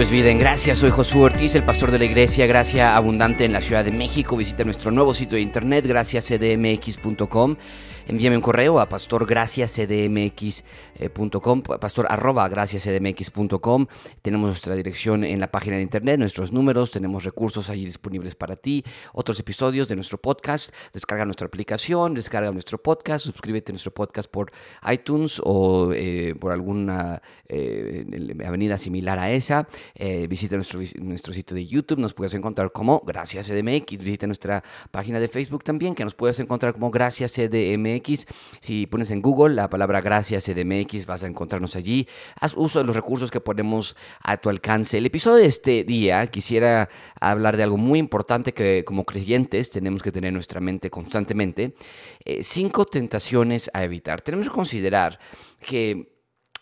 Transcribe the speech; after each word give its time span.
Esto 0.00 0.14
es 0.14 0.22
Vida 0.22 0.30
en 0.30 0.38
Gracia, 0.38 0.74
soy 0.74 0.88
Josué 0.88 1.20
Ortiz, 1.24 1.54
el 1.56 1.62
pastor 1.62 1.90
de 1.90 1.98
la 1.98 2.06
iglesia 2.06 2.46
Gracia 2.46 2.96
Abundante 2.96 3.44
en 3.44 3.52
la 3.52 3.60
Ciudad 3.60 3.84
de 3.84 3.92
México. 3.92 4.34
Visita 4.34 4.64
nuestro 4.64 4.90
nuevo 4.90 5.12
sitio 5.12 5.36
de 5.36 5.42
internet, 5.42 5.86
graciacdmx.com. 5.86 7.56
Envíame 8.06 8.36
un 8.36 8.42
correo 8.42 8.80
a 8.80 8.88
pastorgraciascdmx.com, 8.88 11.62
pastor 11.62 12.06
arroba 12.08 12.48
graciascdmx.com. 12.48 13.86
Tenemos 14.22 14.48
nuestra 14.48 14.74
dirección 14.74 15.24
en 15.24 15.40
la 15.40 15.50
página 15.50 15.76
de 15.76 15.82
internet, 15.82 16.18
nuestros 16.18 16.52
números, 16.52 16.90
tenemos 16.90 17.24
recursos 17.24 17.70
allí 17.70 17.84
disponibles 17.84 18.34
para 18.34 18.56
ti, 18.56 18.84
otros 19.12 19.38
episodios 19.38 19.88
de 19.88 19.96
nuestro 19.96 20.18
podcast. 20.18 20.74
Descarga 20.92 21.24
nuestra 21.24 21.46
aplicación, 21.46 22.14
descarga 22.14 22.52
nuestro 22.52 22.78
podcast, 22.78 23.26
suscríbete 23.26 23.72
a 23.72 23.74
nuestro 23.74 23.92
podcast 23.92 24.30
por 24.30 24.52
iTunes 24.90 25.40
o 25.44 25.92
eh, 25.94 26.34
por 26.38 26.52
alguna 26.52 27.22
eh, 27.48 28.06
avenida 28.46 28.78
similar 28.78 29.18
a 29.18 29.30
esa. 29.30 29.68
Eh, 29.94 30.26
visita 30.28 30.56
nuestro, 30.56 30.80
nuestro 31.00 31.32
sitio 31.32 31.54
de 31.54 31.66
YouTube, 31.66 31.98
nos 31.98 32.14
puedes 32.14 32.34
encontrar 32.34 32.72
como 32.72 33.02
Gracias 33.06 33.46
CDMX. 33.46 33.98
Visita 33.98 34.26
nuestra 34.26 34.62
página 34.90 35.20
de 35.20 35.28
Facebook 35.28 35.64
también, 35.64 35.94
que 35.94 36.04
nos 36.04 36.14
puedes 36.14 36.38
encontrar 36.40 36.72
como 36.72 36.90
Gracias 36.90 37.32
CDMX. 37.32 37.89
Si 38.60 38.86
pones 38.86 39.10
en 39.10 39.22
Google 39.22 39.54
la 39.54 39.68
palabra 39.68 40.00
gracias 40.00 40.44
CDMX, 40.44 41.06
vas 41.06 41.24
a 41.24 41.26
encontrarnos 41.26 41.76
allí. 41.76 42.06
Haz 42.40 42.54
uso 42.56 42.78
de 42.78 42.84
los 42.84 42.96
recursos 42.96 43.30
que 43.30 43.40
ponemos 43.40 43.96
a 44.22 44.36
tu 44.36 44.48
alcance. 44.48 44.98
El 44.98 45.06
episodio 45.06 45.38
de 45.38 45.46
este 45.46 45.84
día 45.84 46.26
quisiera 46.28 46.88
hablar 47.20 47.56
de 47.56 47.62
algo 47.62 47.76
muy 47.76 47.98
importante 47.98 48.52
que 48.52 48.84
como 48.84 49.04
creyentes 49.04 49.70
tenemos 49.70 50.02
que 50.02 50.12
tener 50.12 50.28
en 50.28 50.34
nuestra 50.34 50.60
mente 50.60 50.90
constantemente. 50.90 51.74
Eh, 52.24 52.42
cinco 52.42 52.84
tentaciones 52.84 53.70
a 53.74 53.84
evitar. 53.84 54.20
Tenemos 54.20 54.48
que 54.48 54.54
considerar 54.54 55.18
que 55.60 56.12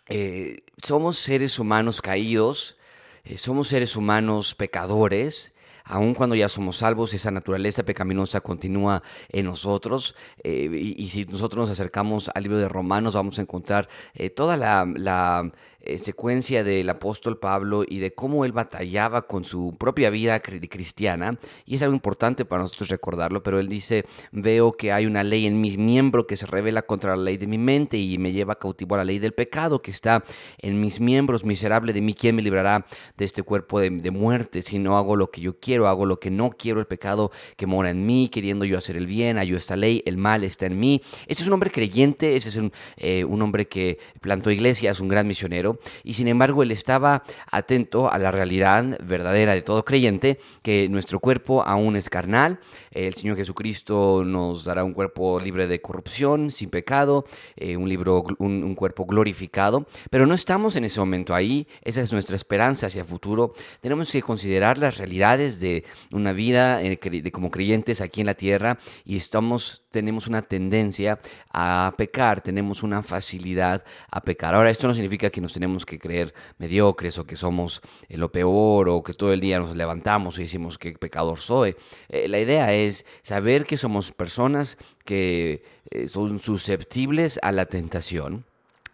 eh, 0.08 0.64
somos 0.82 1.18
seres 1.18 1.58
humanos 1.58 2.00
caídos, 2.00 2.76
eh, 3.24 3.36
somos 3.36 3.68
seres 3.68 3.96
humanos 3.96 4.54
pecadores, 4.54 5.54
aun 5.88 6.14
cuando 6.14 6.36
ya 6.36 6.48
somos 6.48 6.78
salvos, 6.78 7.14
esa 7.14 7.30
naturaleza 7.30 7.82
pecaminosa 7.82 8.40
continúa 8.40 9.02
en 9.30 9.46
nosotros. 9.46 10.14
Eh, 10.44 10.94
y, 10.96 11.08
si 11.10 11.24
nosotros 11.24 11.68
nos 11.68 11.70
acercamos 11.70 12.30
al 12.34 12.42
libro 12.42 12.58
de 12.58 12.68
Romanos, 12.68 13.14
vamos 13.14 13.38
a 13.38 13.42
encontrar 13.42 13.88
eh, 14.14 14.30
toda 14.30 14.56
la, 14.56 14.86
la 14.94 15.50
eh, 15.88 15.98
secuencia 15.98 16.62
del 16.64 16.88
apóstol 16.90 17.38
Pablo 17.38 17.82
y 17.88 17.98
de 17.98 18.12
cómo 18.12 18.44
él 18.44 18.52
batallaba 18.52 19.22
con 19.26 19.42
su 19.42 19.74
propia 19.78 20.10
vida 20.10 20.38
cristiana. 20.40 21.38
Y 21.64 21.76
es 21.76 21.82
algo 21.82 21.94
importante 21.94 22.44
para 22.44 22.62
nosotros 22.62 22.90
recordarlo, 22.90 23.42
pero 23.42 23.58
él 23.58 23.68
dice, 23.68 24.04
veo 24.30 24.72
que 24.72 24.92
hay 24.92 25.06
una 25.06 25.24
ley 25.24 25.46
en 25.46 25.62
mis 25.62 25.78
miembros 25.78 26.26
que 26.26 26.36
se 26.36 26.44
revela 26.44 26.82
contra 26.82 27.16
la 27.16 27.22
ley 27.22 27.38
de 27.38 27.46
mi 27.46 27.56
mente 27.56 27.96
y 27.96 28.18
me 28.18 28.32
lleva 28.32 28.58
cautivo 28.58 28.96
a 28.96 28.98
la 28.98 29.04
ley 29.06 29.18
del 29.18 29.32
pecado 29.32 29.80
que 29.80 29.90
está 29.90 30.24
en 30.58 30.78
mis 30.78 31.00
miembros. 31.00 31.42
Miserable 31.42 31.94
de 31.94 32.02
mí, 32.02 32.12
¿quién 32.12 32.36
me 32.36 32.42
librará 32.42 32.84
de 33.16 33.24
este 33.24 33.42
cuerpo 33.42 33.80
de, 33.80 33.88
de 33.88 34.10
muerte? 34.10 34.60
Si 34.60 34.78
no 34.78 34.98
hago 34.98 35.16
lo 35.16 35.30
que 35.30 35.40
yo 35.40 35.58
quiero, 35.58 35.88
hago 35.88 36.04
lo 36.04 36.20
que 36.20 36.30
no 36.30 36.50
quiero, 36.50 36.80
el 36.80 36.86
pecado 36.86 37.32
que 37.56 37.66
mora 37.66 37.88
en 37.88 38.04
mí, 38.04 38.28
queriendo 38.28 38.66
yo 38.66 38.76
hacer 38.76 38.98
el 38.98 39.06
bien, 39.06 39.38
hallo 39.38 39.56
esta 39.56 39.74
ley, 39.74 40.02
el 40.04 40.18
mal 40.18 40.44
está 40.44 40.66
en 40.66 40.78
mí. 40.78 41.00
Este 41.26 41.42
es 41.42 41.46
un 41.46 41.54
hombre 41.54 41.70
creyente, 41.70 42.36
ese 42.36 42.50
es 42.50 42.56
un, 42.56 42.72
eh, 42.98 43.24
un 43.24 43.40
hombre 43.40 43.66
que 43.66 43.98
plantó 44.20 44.50
iglesias, 44.50 45.00
un 45.00 45.08
gran 45.08 45.26
misionero 45.26 45.77
y 46.04 46.14
sin 46.14 46.28
embargo 46.28 46.62
él 46.62 46.70
estaba 46.70 47.22
atento 47.50 48.10
a 48.10 48.18
la 48.18 48.30
realidad 48.30 48.98
verdadera 49.02 49.54
de 49.54 49.62
todo 49.62 49.84
creyente, 49.84 50.38
que 50.62 50.88
nuestro 50.88 51.20
cuerpo 51.20 51.62
aún 51.62 51.96
es 51.96 52.08
carnal, 52.08 52.60
el 52.90 53.14
Señor 53.14 53.36
Jesucristo 53.36 54.22
nos 54.24 54.64
dará 54.64 54.84
un 54.84 54.92
cuerpo 54.92 55.40
libre 55.40 55.66
de 55.66 55.80
corrupción, 55.80 56.50
sin 56.50 56.70
pecado, 56.70 57.24
eh, 57.56 57.76
un, 57.76 57.88
libro, 57.88 58.24
un, 58.38 58.74
cuerpo 58.74 59.06
glorificado, 59.06 59.86
pero 60.10 60.26
no 60.26 60.34
estamos 60.34 60.76
en 60.76 60.84
ese 60.84 61.00
momento 61.00 61.34
ahí, 61.34 61.66
esa 61.82 62.00
es 62.00 62.12
nuestra 62.12 62.36
esperanza 62.36 62.86
hacia 62.86 63.02
el 63.02 63.06
futuro, 63.06 63.54
tenemos 63.80 64.10
que 64.10 64.22
considerar 64.22 64.78
las 64.78 64.98
realidades 64.98 65.60
de 65.60 65.84
una 66.12 66.32
vida 66.32 66.82
eh, 66.82 66.98
de, 67.00 67.32
como 67.32 67.50
creyentes 67.50 68.00
aquí 68.00 68.20
en 68.20 68.26
la 68.26 68.34
tierra 68.34 68.78
y 69.04 69.16
estamos, 69.16 69.82
tenemos 69.90 70.26
una 70.26 70.42
tendencia 70.42 71.18
a 71.52 71.94
pecar, 71.96 72.40
tenemos 72.40 72.82
una 72.82 73.02
facilidad 73.02 73.84
a 74.10 74.20
pecar. 74.20 74.54
Ahora, 74.54 74.70
esto 74.70 74.86
no 74.86 74.94
significa 74.94 75.30
que 75.30 75.40
nos 75.40 75.52
tenemos 75.58 75.84
que 75.84 75.98
creer 75.98 76.32
mediocres 76.58 77.18
o 77.18 77.26
que 77.26 77.34
somos 77.34 77.82
lo 78.08 78.30
peor 78.30 78.88
o 78.88 79.02
que 79.02 79.12
todo 79.12 79.32
el 79.32 79.40
día 79.40 79.58
nos 79.58 79.74
levantamos 79.74 80.38
y 80.38 80.42
decimos 80.42 80.78
que 80.78 80.92
pecador 80.92 81.38
soy. 81.38 81.74
Eh, 82.08 82.28
la 82.28 82.38
idea 82.38 82.72
es 82.72 83.04
saber 83.22 83.64
que 83.64 83.76
somos 83.76 84.12
personas 84.12 84.78
que 85.04 85.64
eh, 85.90 86.06
son 86.06 86.38
susceptibles 86.38 87.40
a 87.42 87.50
la 87.50 87.66
tentación 87.66 88.44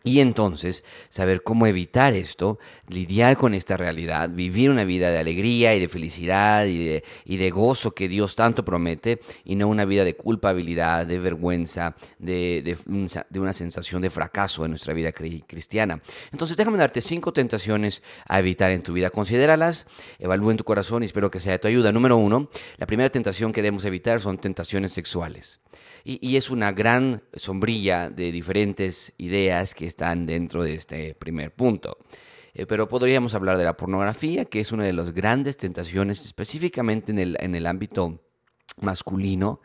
y 0.07 0.21
entonces 0.21 0.85
saber 1.09 1.43
cómo 1.43 1.67
evitar 1.67 2.13
esto, 2.13 2.59
lidiar 2.89 3.39
con 3.39 3.55
esta 3.55 3.79
realidad, 3.79 4.29
vivir 4.29 4.69
una 4.71 4.85
vida 4.85 5.11
de 5.11 5.17
alegría 5.17 5.75
y 5.75 5.81
de 5.81 5.89
felicidad 5.89 6.67
y 6.67 6.85
de, 6.85 7.05
y 7.25 7.39
de 7.39 7.51
gozo 7.51 7.93
que 7.93 8.07
Dios 8.07 8.35
tanto 8.35 8.67
promete 8.67 9.21
y 9.47 9.57
no 9.57 9.67
una 9.67 9.87
vida 9.87 10.05
de 10.05 10.15
culpabilidad, 10.15 11.07
de 11.07 11.19
vergüenza, 11.19 11.97
de, 12.19 12.77
de, 12.87 13.41
una 13.41 13.55
sensación 13.55 14.03
de 14.03 14.11
fracaso 14.11 14.67
en 14.67 14.73
nuestra 14.73 14.93
vida 14.93 15.11
cristiana. 15.11 16.03
Entonces 16.31 16.59
déjame 16.59 16.77
darte 16.77 17.01
cinco 17.01 17.33
tentaciones 17.33 18.03
a 18.27 18.39
evitar 18.39 18.73
en 18.73 18.83
tu 18.83 18.93
vida. 18.93 19.09
Considéralas, 19.09 19.87
evalúa 20.19 20.51
en 20.51 20.59
tu 20.59 20.65
corazón 20.65 21.03
y 21.03 21.07
espero 21.07 21.31
que 21.31 21.41
sea 21.41 21.53
de 21.53 21.61
tu 21.61 21.69
ayuda. 21.69 21.93
Número 21.93 22.19
uno, 22.19 22.51
la 22.77 22.87
primera 22.87 23.09
tentación 23.09 23.55
que 23.55 23.63
debemos 23.63 23.87
evitar 23.87 24.21
son 24.21 24.37
tentaciones 24.37 24.93
sexuales. 24.93 25.61
Y, 26.07 26.37
es 26.37 26.51
una 26.51 26.73
gran 26.73 27.23
sombrilla 27.33 28.11
de 28.11 28.31
diferentes 28.31 29.15
ideas 29.17 29.75
que 29.75 29.87
están 29.87 30.27
dentro 30.27 30.63
de 30.63 30.75
este 30.75 31.15
primer 31.15 31.55
punto. 31.55 31.97
Eh, 32.53 32.67
pero 32.67 32.87
podríamos 32.89 33.35
hablar 33.35 33.57
de 33.57 33.65
la 33.65 33.77
pornografía, 33.77 34.45
que 34.45 34.61
es 34.61 34.71
una 34.71 34.85
de 34.85 34.93
las 34.93 35.15
grandes 35.15 35.57
tentaciones, 35.57 36.21
específicamente 36.25 37.11
en 37.11 37.19
el, 37.19 37.37
en 37.41 37.55
el 37.55 37.67
ámbito 37.67 38.21
masculino. 38.83 39.63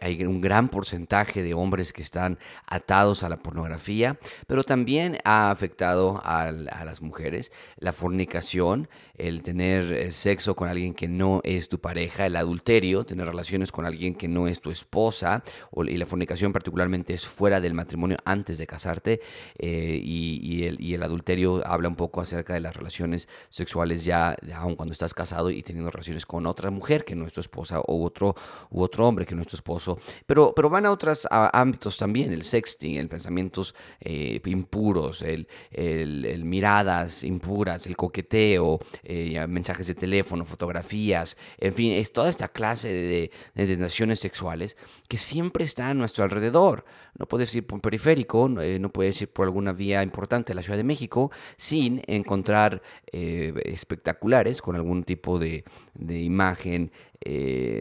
Hay 0.00 0.24
un 0.24 0.40
gran 0.40 0.68
porcentaje 0.68 1.42
de 1.42 1.54
hombres 1.54 1.92
que 1.92 2.02
están 2.02 2.38
atados 2.66 3.22
a 3.22 3.28
la 3.28 3.36
pornografía, 3.38 4.18
pero 4.46 4.64
también 4.64 5.18
ha 5.24 5.50
afectado 5.50 6.20
a, 6.24 6.50
las 6.50 7.02
mujeres. 7.02 7.52
La 7.76 7.92
fornicación 7.92 8.88
el 9.20 9.42
tener 9.42 9.92
eh, 9.92 10.10
sexo 10.10 10.56
con 10.56 10.68
alguien 10.68 10.94
que 10.94 11.06
no 11.08 11.40
es 11.44 11.68
tu 11.68 11.78
pareja, 11.78 12.26
el 12.26 12.36
adulterio, 12.36 13.04
tener 13.04 13.26
relaciones 13.26 13.70
con 13.70 13.84
alguien 13.84 14.14
que 14.14 14.28
no 14.28 14.48
es 14.48 14.60
tu 14.60 14.70
esposa, 14.70 15.42
y 15.86 15.96
la 15.96 16.06
fornicación 16.06 16.52
particularmente 16.52 17.12
es 17.12 17.26
fuera 17.26 17.60
del 17.60 17.74
matrimonio 17.74 18.16
antes 18.24 18.58
de 18.58 18.66
casarte, 18.66 19.20
eh, 19.58 20.00
y, 20.02 20.64
el, 20.94 21.02
adulterio 21.02 21.66
habla 21.66 21.88
un 21.88 21.96
poco 21.96 22.20
acerca 22.20 22.54
de 22.54 22.60
las 22.60 22.76
relaciones 22.76 23.28
sexuales 23.48 24.04
ya, 24.04 24.36
aun 24.54 24.76
cuando 24.76 24.92
estás 24.92 25.14
casado 25.14 25.50
y 25.50 25.62
teniendo 25.62 25.90
relaciones 25.90 26.26
con 26.26 26.46
otra 26.46 26.70
mujer 26.70 27.04
que 27.04 27.14
no 27.14 27.26
es 27.26 27.32
tu 27.32 27.40
esposa 27.40 27.80
o 27.80 28.04
otro, 28.04 28.34
u 28.70 28.82
otro 28.82 29.06
hombre 29.06 29.26
que 29.26 29.34
no 29.34 29.42
es 29.42 29.48
esposo, 29.56 29.98
pero, 30.26 30.52
pero 30.54 30.70
van 30.70 30.86
a 30.86 30.90
otros 30.90 31.26
ámbitos 31.30 31.96
también, 31.96 32.32
el 32.32 32.42
sexting, 32.42 32.96
el 32.96 33.08
pensamientos 33.08 33.74
eh, 34.00 34.40
impuros, 34.44 35.22
el, 35.22 35.46
el, 35.70 36.44
miradas 36.44 37.24
impuras, 37.24 37.86
el 37.86 37.96
coqueteo, 37.96 38.78
eh, 39.02 39.46
mensajes 39.46 39.86
de 39.86 39.94
teléfono, 39.94 40.44
fotografías, 40.44 41.36
en 41.58 41.74
fin, 41.74 41.92
es 41.92 42.12
toda 42.12 42.28
esta 42.28 42.48
clase 42.48 42.88
de, 42.88 43.30
de 43.54 44.16
sexuales 44.16 44.76
que 45.08 45.16
siempre 45.16 45.64
está 45.64 45.88
a 45.88 45.94
nuestro 45.94 46.24
alrededor. 46.24 46.84
No 47.18 47.26
puedes 47.26 47.54
ir 47.54 47.66
por 47.66 47.76
un 47.76 47.80
periférico, 47.80 48.48
eh, 48.60 48.78
no 48.78 48.90
puedes 48.90 49.20
ir 49.20 49.28
por 49.28 49.46
alguna 49.46 49.72
vía 49.72 50.02
importante 50.02 50.52
de 50.52 50.54
la 50.54 50.62
Ciudad 50.62 50.78
de 50.78 50.84
México 50.84 51.30
sin 51.56 52.02
encontrar 52.06 52.82
eh, 53.12 53.52
espectaculares 53.64 54.62
con 54.62 54.76
algún 54.76 55.02
tipo 55.02 55.38
de, 55.38 55.64
de 55.94 56.20
imagen 56.20 56.92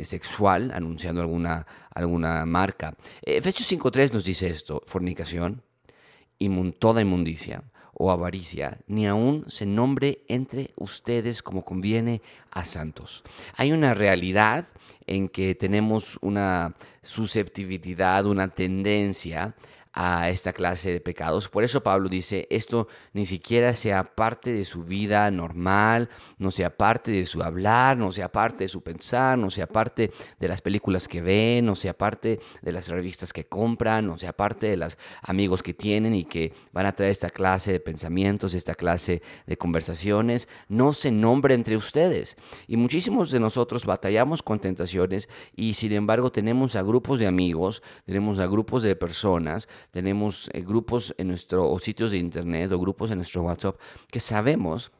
sexual 0.03 0.71
anunciando 0.73 1.21
alguna, 1.21 1.65
alguna 1.93 2.45
marca. 2.45 2.95
Efesios 3.21 3.71
5.3 3.71 4.11
nos 4.13 4.25
dice 4.25 4.47
esto, 4.47 4.83
fornicación, 4.85 5.63
toda 6.79 7.01
inmundicia 7.01 7.63
o 7.93 8.11
avaricia, 8.11 8.79
ni 8.87 9.07
aun 9.07 9.43
se 9.47 9.65
nombre 9.65 10.23
entre 10.29 10.71
ustedes 10.77 11.43
como 11.43 11.63
conviene 11.63 12.21
a 12.49 12.63
santos. 12.63 13.23
Hay 13.55 13.73
una 13.73 13.93
realidad 13.93 14.65
en 15.05 15.27
que 15.27 15.53
tenemos 15.53 16.17
una 16.21 16.75
susceptibilidad, 17.01 18.25
una 18.25 18.47
tendencia 18.47 19.55
a 20.01 20.29
esta 20.29 20.53
clase 20.53 20.93
de 20.93 21.01
pecados. 21.01 21.49
Por 21.49 21.65
eso 21.65 21.83
Pablo 21.83 22.07
dice, 22.07 22.47
esto 22.49 22.87
ni 23.11 23.25
siquiera 23.25 23.73
sea 23.73 24.15
parte 24.15 24.53
de 24.53 24.63
su 24.63 24.85
vida 24.85 25.29
normal, 25.29 26.09
no 26.37 26.51
sea 26.51 26.77
parte 26.77 27.11
de 27.11 27.25
su 27.25 27.43
hablar, 27.43 27.97
no 27.97 28.13
sea 28.13 28.31
parte 28.31 28.63
de 28.63 28.69
su 28.69 28.81
pensar, 28.81 29.37
no 29.37 29.49
sea 29.49 29.67
parte 29.67 30.13
de 30.39 30.47
las 30.47 30.61
películas 30.61 31.09
que 31.09 31.21
ven, 31.21 31.65
no 31.65 31.75
sea 31.75 31.97
parte 31.97 32.39
de 32.61 32.71
las 32.71 32.87
revistas 32.87 33.33
que 33.33 33.47
compran, 33.47 34.07
no 34.07 34.17
sea 34.17 34.31
parte 34.31 34.69
de 34.69 34.77
los 34.77 34.97
amigos 35.21 35.61
que 35.61 35.73
tienen 35.73 36.15
y 36.15 36.23
que 36.23 36.53
van 36.71 36.85
a 36.85 36.93
traer 36.93 37.11
esta 37.11 37.29
clase 37.29 37.73
de 37.73 37.81
pensamientos, 37.81 38.53
esta 38.53 38.75
clase 38.75 39.21
de 39.47 39.57
conversaciones. 39.57 40.47
No 40.69 40.93
se 40.93 41.11
nombre 41.11 41.55
entre 41.55 41.75
ustedes. 41.75 42.37
Y 42.67 42.77
muchísimos 42.77 43.31
de 43.31 43.41
nosotros 43.41 43.85
batallamos 43.85 44.43
con 44.43 44.61
tentaciones 44.61 45.27
y 45.57 45.73
sin 45.73 45.91
embargo 45.91 46.31
tenemos 46.31 46.77
a 46.77 46.83
grupos 46.83 47.19
de 47.19 47.27
amigos, 47.27 47.83
tenemos 48.05 48.39
a 48.39 48.47
grupos 48.47 48.81
de 48.81 48.95
personas, 48.95 49.67
tenemos 49.91 50.49
eh, 50.53 50.61
grupos 50.61 51.13
en 51.17 51.27
nuestro, 51.27 51.69
o 51.69 51.79
sitios 51.79 52.11
de 52.11 52.17
internet 52.17 52.71
o 52.71 52.79
grupos 52.79 53.11
en 53.11 53.17
nuestro 53.17 53.43
WhatsApp 53.43 53.79
que 54.11 54.19
sabemos 54.19 54.91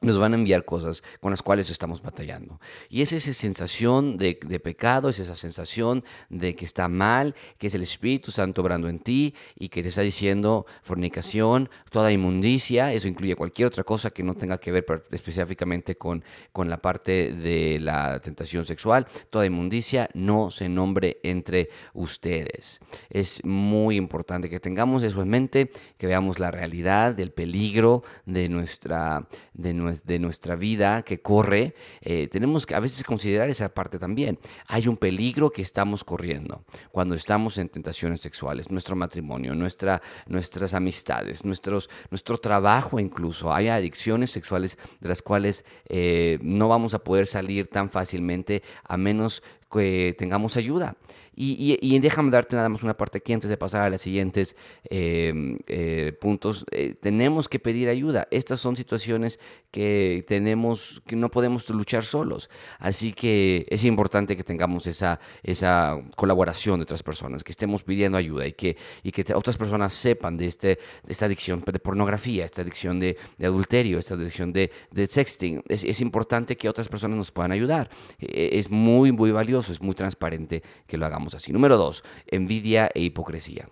nos 0.00 0.18
van 0.18 0.32
a 0.32 0.36
enviar 0.36 0.64
cosas 0.64 1.02
con 1.20 1.30
las 1.30 1.42
cuales 1.42 1.70
estamos 1.70 2.00
batallando. 2.00 2.60
Y 2.88 3.02
es 3.02 3.12
esa 3.12 3.32
sensación 3.34 4.16
de, 4.16 4.34
pecado, 4.62 5.10
es 5.10 5.18
esa 5.18 5.36
sensación 5.36 6.04
de 6.30 6.54
que 6.54 6.64
está 6.64 6.88
mal, 6.88 7.34
que 7.58 7.66
es 7.66 7.74
el 7.74 7.82
Espíritu 7.82 8.30
Santo 8.30 8.62
obrando 8.62 8.88
en 8.88 8.98
ti 8.98 9.34
y 9.56 9.68
que 9.68 9.82
te 9.82 9.90
está 9.90 10.00
diciendo 10.00 10.66
fornicación, 10.82 11.68
toda 11.90 12.12
inmundicia, 12.12 12.92
eso 12.92 13.08
incluye 13.08 13.36
cualquier 13.36 13.68
otra 13.68 13.84
cosa 13.84 14.10
que 14.10 14.22
no 14.22 14.34
tenga 14.34 14.58
que 14.58 14.72
ver 14.72 14.86
específicamente 15.10 15.96
con, 15.96 16.24
con 16.52 16.70
la 16.70 16.80
parte 16.80 17.34
de 17.34 17.78
la 17.80 18.20
tentación 18.20 18.66
sexual, 18.66 19.06
toda 19.28 19.46
inmundicia 19.46 20.08
no 20.14 20.50
se 20.50 20.68
nombre 20.68 21.18
entre 21.22 21.68
ustedes. 21.92 22.80
Es 23.10 23.44
muy 23.44 23.96
importante 23.96 24.48
que 24.48 24.60
tengamos 24.60 25.02
eso 25.02 25.20
en 25.20 25.28
mente, 25.28 25.70
que 25.98 26.06
veamos 26.06 26.38
la 26.38 26.50
realidad 26.50 27.14
del 27.14 27.32
peligro 27.32 28.02
de 28.24 28.48
nuestra... 28.48 29.28
De 29.52 29.74
nuestra 29.74 29.89
de 30.04 30.18
nuestra 30.18 30.56
vida 30.56 31.02
que 31.02 31.20
corre, 31.20 31.74
eh, 32.00 32.28
tenemos 32.28 32.66
que 32.66 32.74
a 32.74 32.80
veces 32.80 33.04
considerar 33.04 33.48
esa 33.48 33.72
parte 33.72 33.98
también. 33.98 34.38
Hay 34.66 34.88
un 34.88 34.96
peligro 34.96 35.50
que 35.50 35.62
estamos 35.62 36.04
corriendo 36.04 36.64
cuando 36.90 37.14
estamos 37.14 37.58
en 37.58 37.68
tentaciones 37.68 38.20
sexuales, 38.20 38.70
nuestro 38.70 38.96
matrimonio, 38.96 39.54
nuestra, 39.54 40.00
nuestras 40.26 40.74
amistades, 40.74 41.44
nuestros, 41.44 41.90
nuestro 42.10 42.38
trabajo 42.38 42.98
incluso. 42.98 43.52
Hay 43.52 43.68
adicciones 43.68 44.30
sexuales 44.30 44.78
de 45.00 45.08
las 45.08 45.22
cuales 45.22 45.64
eh, 45.88 46.38
no 46.42 46.68
vamos 46.68 46.94
a 46.94 47.00
poder 47.00 47.26
salir 47.26 47.66
tan 47.66 47.90
fácilmente 47.90 48.62
a 48.84 48.96
menos 48.96 49.42
que 49.70 50.14
tengamos 50.18 50.56
ayuda. 50.56 50.96
Y, 51.42 51.98
déjame 52.00 52.30
darte 52.30 52.54
nada 52.54 52.68
más 52.68 52.82
una 52.82 52.96
parte 52.96 53.16
aquí 53.18 53.32
antes 53.32 53.48
de 53.48 53.56
pasar 53.56 53.82
a 53.82 53.90
los 53.90 54.02
siguientes 54.02 54.56
em, 54.90 55.56
eh, 55.68 56.12
puntos. 56.20 56.66
Eh, 56.70 56.94
tenemos 57.00 57.48
que 57.48 57.58
pedir 57.58 57.88
ayuda. 57.88 58.28
Estas 58.30 58.60
son 58.60 58.76
situaciones 58.76 59.38
que 59.70 60.24
tenemos, 60.26 61.02
que 61.06 61.16
no 61.16 61.30
podemos 61.30 61.70
luchar 61.70 62.04
solos. 62.04 62.50
Así 62.78 63.12
que 63.12 63.66
es 63.70 63.84
importante 63.84 64.36
que 64.36 64.44
tengamos 64.44 64.86
esa, 64.86 65.20
esa 65.42 65.98
colaboración 66.16 66.78
de 66.80 66.82
otras 66.82 67.02
personas, 67.02 67.44
que 67.44 67.52
estemos 67.52 67.84
pidiendo 67.84 68.18
ayuda 68.18 68.46
y 68.46 68.52
que, 68.52 68.76
y 69.02 69.12
que 69.12 69.24
otras 69.32 69.56
personas 69.56 69.94
sepan 69.94 70.36
de, 70.36 70.46
este, 70.46 70.78
esta 71.06 71.26
adicción 71.26 71.62
de 71.64 71.78
pornografía, 71.78 72.44
esta 72.44 72.62
adicción 72.62 72.98
de, 73.00 73.16
adulterio, 73.42 73.98
esta 73.98 74.14
adicción 74.14 74.52
de, 74.52 74.70
de 74.90 75.06
sexting. 75.06 75.62
Es, 75.68 75.84
es, 75.84 76.00
importante 76.00 76.56
que 76.56 76.68
otras 76.68 76.88
personas 76.88 77.16
nos 77.16 77.30
puedan 77.30 77.52
ayudar. 77.52 77.88
E, 78.18 78.58
es 78.58 78.70
muy, 78.70 79.12
muy 79.12 79.30
valioso, 79.30 79.59
es 79.68 79.82
muy 79.82 79.94
transparente 79.94 80.62
que 80.86 80.96
lo 80.96 81.06
hagamos 81.06 81.34
así. 81.34 81.52
Número 81.52 81.76
dos, 81.76 82.02
envidia 82.26 82.90
e 82.94 83.00
hipocresía. 83.00 83.68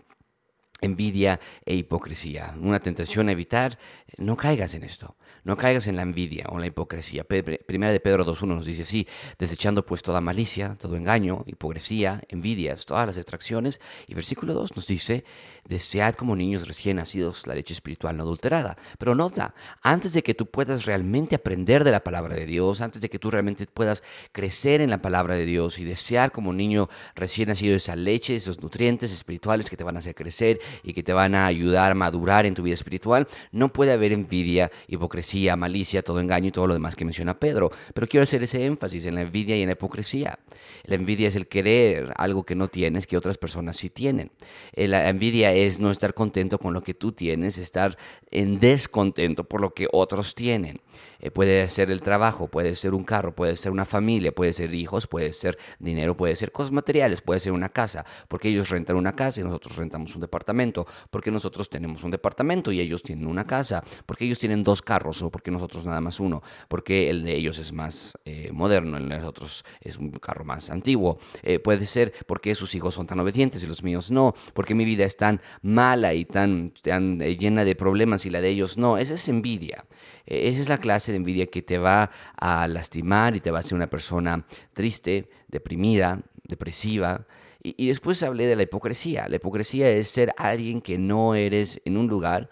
Envidia 0.81 1.41
e 1.65 1.75
hipocresía. 1.75 2.55
Una 2.61 2.79
tentación 2.79 3.29
a 3.29 3.33
evitar, 3.33 3.79
no 4.17 4.37
caigas 4.37 4.75
en 4.75 4.85
esto. 4.85 5.17
No 5.43 5.57
caigas 5.57 5.87
en 5.87 5.97
la 5.97 6.03
envidia 6.03 6.47
o 6.51 6.57
en 6.57 6.61
la 6.61 6.67
hipocresía. 6.67 7.25
Primera 7.25 7.91
de 7.91 8.01
Pedro 8.01 8.27
2.1 8.27 8.47
nos 8.47 8.67
dice 8.67 8.83
así, 8.83 9.09
desechando 9.39 9.85
pues 9.87 10.03
toda 10.03 10.21
malicia, 10.21 10.77
todo 10.77 10.95
engaño, 10.95 11.43
hipocresía, 11.47 12.23
envidias, 12.29 12.85
todas 12.85 13.07
las 13.07 13.17
distracciones. 13.17 13.81
Y 14.07 14.15
versículo 14.15 14.53
2 14.55 14.77
nos 14.77 14.87
dice, 14.87 15.25
desead 15.69 16.15
como 16.15 16.35
niños 16.35 16.67
recién 16.67 16.97
nacidos 16.97 17.47
la 17.47 17.55
leche 17.55 17.75
espiritual 17.75 18.17
no 18.17 18.23
adulterada. 18.23 18.77
Pero 18.99 19.15
nota, 19.15 19.55
antes 19.83 20.13
de 20.15 20.23
que 20.23 20.35
tú 20.35 20.47
puedas 20.47 20.87
realmente 20.87 21.37
aprender 21.37 21.85
de 21.85 21.91
la 21.91 22.03
palabra 22.03 22.35
de 22.35 22.47
Dios, 22.47 22.81
antes 22.81 23.03
de 23.03 23.11
que 23.11 23.19
tú 23.19 23.31
realmente 23.31 23.67
puedas 23.67 24.03
crecer 24.33 24.81
en 24.81 24.91
la 24.91 25.03
palabra 25.03 25.35
de 25.37 25.45
Dios 25.45 25.79
y 25.79 25.85
desear 25.85 26.33
como 26.33 26.53
niño 26.53 26.89
recién 27.15 27.49
nacido 27.49 27.77
esa 27.77 27.95
leche, 27.97 28.35
esos 28.35 28.63
nutrientes 28.63 29.13
espirituales 29.13 29.69
que 29.69 29.77
te 29.77 29.85
van 29.85 29.97
a 29.97 29.99
hacer 29.99 30.15
crecer 30.15 30.59
y 30.83 30.95
que 30.95 31.03
te 31.03 31.13
van 31.13 31.35
a 31.35 31.47
ayudar 31.47 31.93
a 31.93 31.95
madurar 31.95 32.47
en 32.47 32.55
tu 32.55 32.63
vida 32.63 32.75
espiritual, 32.75 33.29
no 33.53 33.73
puede 33.73 33.93
haber 33.93 34.13
envidia, 34.13 34.71
hipocresía, 34.87 35.57
malicia, 35.57 36.03
todo 36.03 36.21
engaño 36.21 36.49
y 36.49 36.53
todo 36.53 36.67
lo 36.67 36.75
demás 36.75 36.97
que 36.97 37.05
menciona 37.05 37.39
Pedro. 37.39 37.71
Pero 37.93 38.09
quiero 38.09 38.25
hacer 38.25 38.43
ese 38.43 38.65
énfasis 38.65 39.05
en 39.07 39.15
la 39.15 39.23
envidia 39.23 39.57
y 39.57 39.63
en 39.63 39.69
la 39.69 39.73
hipocresía. 39.73 40.39
La 40.85 40.95
envidia 40.95 41.29
es 41.29 41.37
el 41.37 41.47
querer 41.47 42.13
algo 42.17 42.45
que 42.45 42.55
no 42.55 42.69
tienes 42.69 43.07
que 43.07 43.17
otras 43.17 43.37
personas 43.37 43.77
sí 43.77 43.91
tienen. 43.91 44.31
Eh, 44.73 44.89
la 44.89 45.09
envidia 45.09 45.53
no 45.79 45.91
estar 45.91 46.15
contento 46.15 46.59
con 46.59 46.73
lo 46.73 46.83
que 46.83 46.95
tú 46.95 47.13
tienes, 47.13 47.59
estar 47.59 47.97
en 48.31 48.61
descontento 48.61 49.45
por 49.45 49.61
lo 49.61 49.75
que 49.75 49.89
otros 49.93 50.35
tienen. 50.35 50.81
Eh, 51.21 51.31
puede 51.31 51.69
ser 51.69 51.91
el 51.91 52.01
trabajo, 52.01 52.49
puede 52.49 52.77
ser 52.77 52.95
un 52.95 53.05
carro, 53.05 53.35
puede 53.35 53.57
ser 53.57 53.73
una 53.73 53.85
familia, 53.85 54.33
puede 54.33 54.53
ser 54.53 54.73
hijos, 54.73 55.07
puede 55.07 55.33
ser 55.33 55.59
dinero, 55.81 56.17
puede 56.17 56.37
ser 56.37 56.53
cosas 56.53 56.71
materiales, 56.71 57.23
puede 57.23 57.41
ser 57.41 57.53
una 57.53 57.71
casa, 57.71 58.05
porque 58.29 58.49
ellos 58.49 58.71
rentan 58.71 58.97
una 58.97 59.15
casa 59.17 59.41
y 59.41 59.45
nosotros 59.45 59.77
rentamos 59.77 60.15
un 60.15 60.21
departamento, 60.21 60.87
porque 61.11 61.31
nosotros 61.31 61.69
tenemos 61.69 62.05
un 62.05 62.13
departamento 62.13 62.71
y 62.71 62.81
ellos 62.81 63.03
tienen 63.03 63.27
una 63.27 63.47
casa, 63.47 63.83
porque 64.07 64.27
ellos 64.27 64.39
tienen 64.39 64.63
dos 64.63 64.81
carros 64.81 65.23
o 65.23 65.31
porque 65.31 65.51
nosotros 65.51 65.87
nada 65.87 66.01
más 66.01 66.21
uno, 66.21 66.43
porque 66.69 67.11
el 67.11 67.25
de 67.25 67.35
ellos 67.35 67.59
es 67.59 67.73
más 67.73 68.17
eh, 68.25 68.51
moderno, 68.53 68.97
el 68.97 69.09
de 69.09 69.19
nosotros 69.19 69.65
es 69.81 69.97
un 69.97 70.11
carro 70.13 70.45
más 70.45 70.71
antiguo, 70.71 71.19
eh, 71.43 71.59
puede 71.59 71.87
ser 71.87 72.13
porque 72.27 72.55
sus 72.55 72.75
hijos 72.77 72.95
son 72.95 73.07
tan 73.07 73.19
obedientes 73.19 73.63
y 73.63 73.67
los 73.67 73.83
míos 73.83 74.11
no, 74.13 74.35
porque 74.55 74.75
mi 74.75 74.85
vida 74.85 75.05
es 75.05 75.17
tan 75.17 75.41
mala 75.63 76.15
y 76.15 76.25
tan, 76.25 76.69
tan 76.69 77.19
llena 77.19 77.65
de 77.65 77.75
problemas 77.75 78.25
y 78.25 78.31
la 78.31 78.41
de 78.41 78.51
ellos 78.51 78.79
no, 78.79 78.99
esa 78.99 79.15
es 79.15 79.29
envidia. 79.29 79.85
Esa 80.31 80.61
es 80.61 80.69
la 80.69 80.77
clase 80.77 81.08
de 81.13 81.17
envidia 81.17 81.47
que 81.47 81.63
te 81.63 81.79
va 81.79 82.11
a 82.37 82.67
lastimar 82.69 83.37
y 83.37 83.41
te 83.41 83.51
va 83.51 83.59
a 83.59 83.61
hacer 83.61 83.75
una 83.75 83.89
persona 83.89 84.45
triste, 84.73 85.29
deprimida, 85.49 86.21
depresiva. 86.45 87.27
Y, 87.63 87.89
después 87.89 88.23
hablé 88.23 88.47
de 88.47 88.57
la 88.57 88.63
hipocresía. 88.63 89.29
La 89.29 89.37
hipocresía 89.37 89.91
es 89.91 90.09
ser 90.09 90.33
alguien 90.37 90.81
que 90.81 90.97
no 90.97 91.35
eres 91.35 91.81
en 91.85 91.97
un 91.97 92.07
lugar 92.07 92.49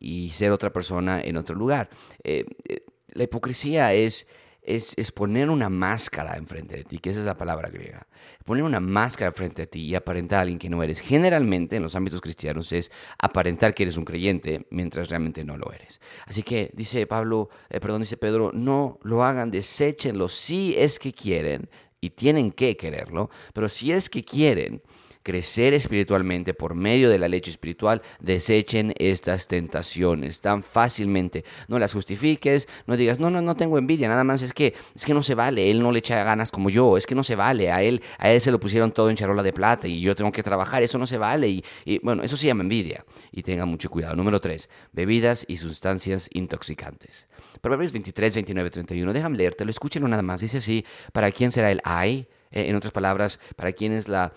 y 0.00 0.30
ser 0.30 0.50
otra 0.50 0.72
persona 0.72 1.20
en 1.20 1.36
otro 1.36 1.54
lugar. 1.54 1.90
Eh, 2.24 2.44
eh, 2.68 2.84
la 3.12 3.24
hipocresía 3.24 3.92
es 3.92 4.26
es, 4.66 5.12
poner 5.12 5.48
una 5.48 5.68
máscara 5.68 6.36
enfrente 6.36 6.76
de 6.76 6.84
ti, 6.84 6.98
que 6.98 7.10
esa 7.10 7.20
es 7.20 7.26
la 7.26 7.36
palabra 7.36 7.70
griega. 7.70 8.06
Poner 8.44 8.64
una 8.64 8.80
máscara 8.80 9.32
frente 9.32 9.62
a 9.62 9.66
ti 9.66 9.82
y 9.82 9.94
aparentar 9.94 10.40
a 10.40 10.42
alguien 10.42 10.58
que 10.58 10.68
no 10.68 10.82
eres. 10.82 11.00
Generalmente 11.00 11.76
en 11.76 11.82
los 11.82 11.94
ámbitos 11.94 12.20
cristianos 12.20 12.72
es 12.72 12.90
aparentar 13.18 13.74
que 13.74 13.84
eres 13.84 13.96
un 13.96 14.04
creyente 14.04 14.66
mientras 14.70 15.08
realmente 15.08 15.44
no 15.44 15.56
lo 15.56 15.72
eres. 15.72 16.00
Así 16.26 16.42
que 16.42 16.70
dice 16.74 17.06
Pablo, 17.06 17.48
eh, 17.70 17.80
perdón, 17.80 18.02
dice 18.02 18.16
Pedro, 18.16 18.50
no 18.52 18.98
lo 19.02 19.24
hagan, 19.24 19.50
deséchenlo 19.50 20.28
si 20.28 20.74
es 20.76 20.98
que 20.98 21.12
quieren 21.12 21.70
y 22.00 22.10
tienen 22.10 22.52
que 22.52 22.76
quererlo, 22.76 23.30
pero 23.54 23.68
si 23.68 23.92
es 23.92 24.10
que 24.10 24.24
quieren, 24.24 24.82
crecer 25.26 25.74
espiritualmente 25.74 26.54
por 26.54 26.76
medio 26.76 27.10
de 27.10 27.18
la 27.18 27.26
leche 27.26 27.50
espiritual, 27.50 28.00
desechen 28.20 28.94
estas 28.96 29.48
tentaciones 29.48 30.40
tan 30.40 30.62
fácilmente. 30.62 31.44
No 31.66 31.80
las 31.80 31.92
justifiques, 31.92 32.68
no 32.86 32.96
digas, 32.96 33.18
no, 33.18 33.28
no, 33.28 33.42
no 33.42 33.56
tengo 33.56 33.76
envidia, 33.76 34.06
nada 34.06 34.22
más 34.22 34.42
es 34.42 34.52
que, 34.52 34.74
es 34.94 35.04
que 35.04 35.14
no 35.14 35.24
se 35.24 35.34
vale, 35.34 35.68
él 35.68 35.82
no 35.82 35.90
le 35.90 35.98
echa 35.98 36.22
ganas 36.22 36.52
como 36.52 36.70
yo, 36.70 36.96
es 36.96 37.06
que 37.06 37.16
no 37.16 37.24
se 37.24 37.34
vale, 37.34 37.72
a 37.72 37.82
él, 37.82 38.04
a 38.18 38.30
él 38.30 38.40
se 38.40 38.52
lo 38.52 38.60
pusieron 38.60 38.92
todo 38.92 39.10
en 39.10 39.16
charola 39.16 39.42
de 39.42 39.52
plata 39.52 39.88
y 39.88 40.00
yo 40.00 40.14
tengo 40.14 40.30
que 40.30 40.44
trabajar, 40.44 40.84
eso 40.84 40.96
no 40.96 41.08
se 41.08 41.18
vale. 41.18 41.48
Y, 41.48 41.98
bueno, 42.04 42.22
eso 42.22 42.36
se 42.36 42.46
llama 42.46 42.62
envidia. 42.62 43.04
Y 43.32 43.42
tengan 43.42 43.68
mucho 43.68 43.90
cuidado. 43.90 44.14
Número 44.14 44.40
3, 44.40 44.70
bebidas 44.92 45.44
y 45.48 45.56
sustancias 45.56 46.30
intoxicantes. 46.34 47.26
Proverbios 47.60 47.90
23, 47.90 48.32
29, 48.32 48.70
31, 48.70 49.12
déjame 49.12 49.38
leértelo, 49.38 49.72
escúchenlo 49.72 50.06
nada 50.06 50.22
más. 50.22 50.40
Dice 50.40 50.58
así, 50.58 50.84
¿para 51.12 51.32
quién 51.32 51.50
será 51.50 51.72
el 51.72 51.80
ay? 51.82 52.28
Eh, 52.56 52.70
en 52.70 52.74
otras 52.74 52.90
palabras, 52.90 53.38
para 53.54 53.70
quién 53.74 53.92
la, 54.08 54.32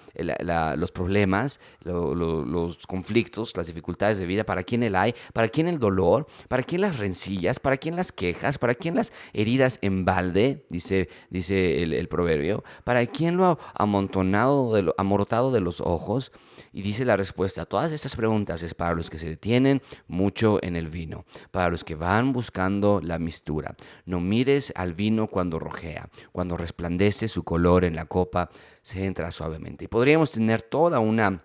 los 0.75 0.91
problemas, 0.91 1.61
los 1.85 2.77
conflictos, 2.85 3.55
las 3.55 3.67
dificultades 3.67 4.19
de 4.19 4.25
vida, 4.25 4.43
para 4.43 4.63
quién 4.63 4.83
el 4.83 4.97
hay, 4.97 5.15
para 5.31 5.47
quién 5.47 5.69
el 5.69 5.79
dolor, 5.79 6.27
para 6.49 6.63
quién 6.63 6.81
las 6.81 6.97
rencillas, 6.97 7.61
para 7.61 7.77
quién 7.77 7.95
las 7.95 8.11
quejas, 8.11 8.57
para 8.57 8.75
quién 8.75 8.95
las 8.95 9.13
heridas 9.31 9.79
en 9.81 10.03
balde, 10.03 10.65
dice, 10.69 11.07
dice 11.29 11.81
el, 11.81 12.09
proverbio, 12.09 12.65
para 12.83 13.05
quién 13.05 13.37
lo 13.37 13.57
amontonado, 13.73 14.73
de 14.73 14.81
lo, 14.81 14.95
amorotado 14.97 15.53
de 15.53 15.61
los 15.61 15.79
ojos. 15.79 16.33
Y 16.73 16.81
dice 16.81 17.05
la 17.05 17.15
respuesta 17.15 17.61
a 17.61 17.65
todas 17.65 17.93
estas 17.93 18.17
preguntas 18.17 18.61
es 18.63 18.73
para 18.73 18.93
los 18.93 19.09
que 19.09 19.17
se 19.17 19.29
detienen 19.29 19.81
mucho 20.07 20.59
en 20.61 20.75
el 20.75 20.87
vino, 20.87 21.25
para 21.51 21.69
los 21.69 21.83
que 21.85 21.95
van 21.95 22.33
buscando 22.33 22.99
la 23.01 23.17
mistura. 23.17 23.75
No 24.05 24.19
mires 24.19 24.73
al 24.75 24.93
vino 24.93 25.27
cuando 25.27 25.57
rojea, 25.57 26.09
cuando 26.33 26.57
resplandece 26.57 27.29
su 27.29 27.43
color 27.43 27.85
en 27.85 27.95
la 27.95 28.08
copa, 28.09 28.49
se 28.81 29.05
entra 29.05 29.31
suavemente. 29.31 29.85
Y 29.85 29.87
podríamos 29.87 30.31
tener 30.31 30.61
toda 30.63 30.99
una 30.99 31.41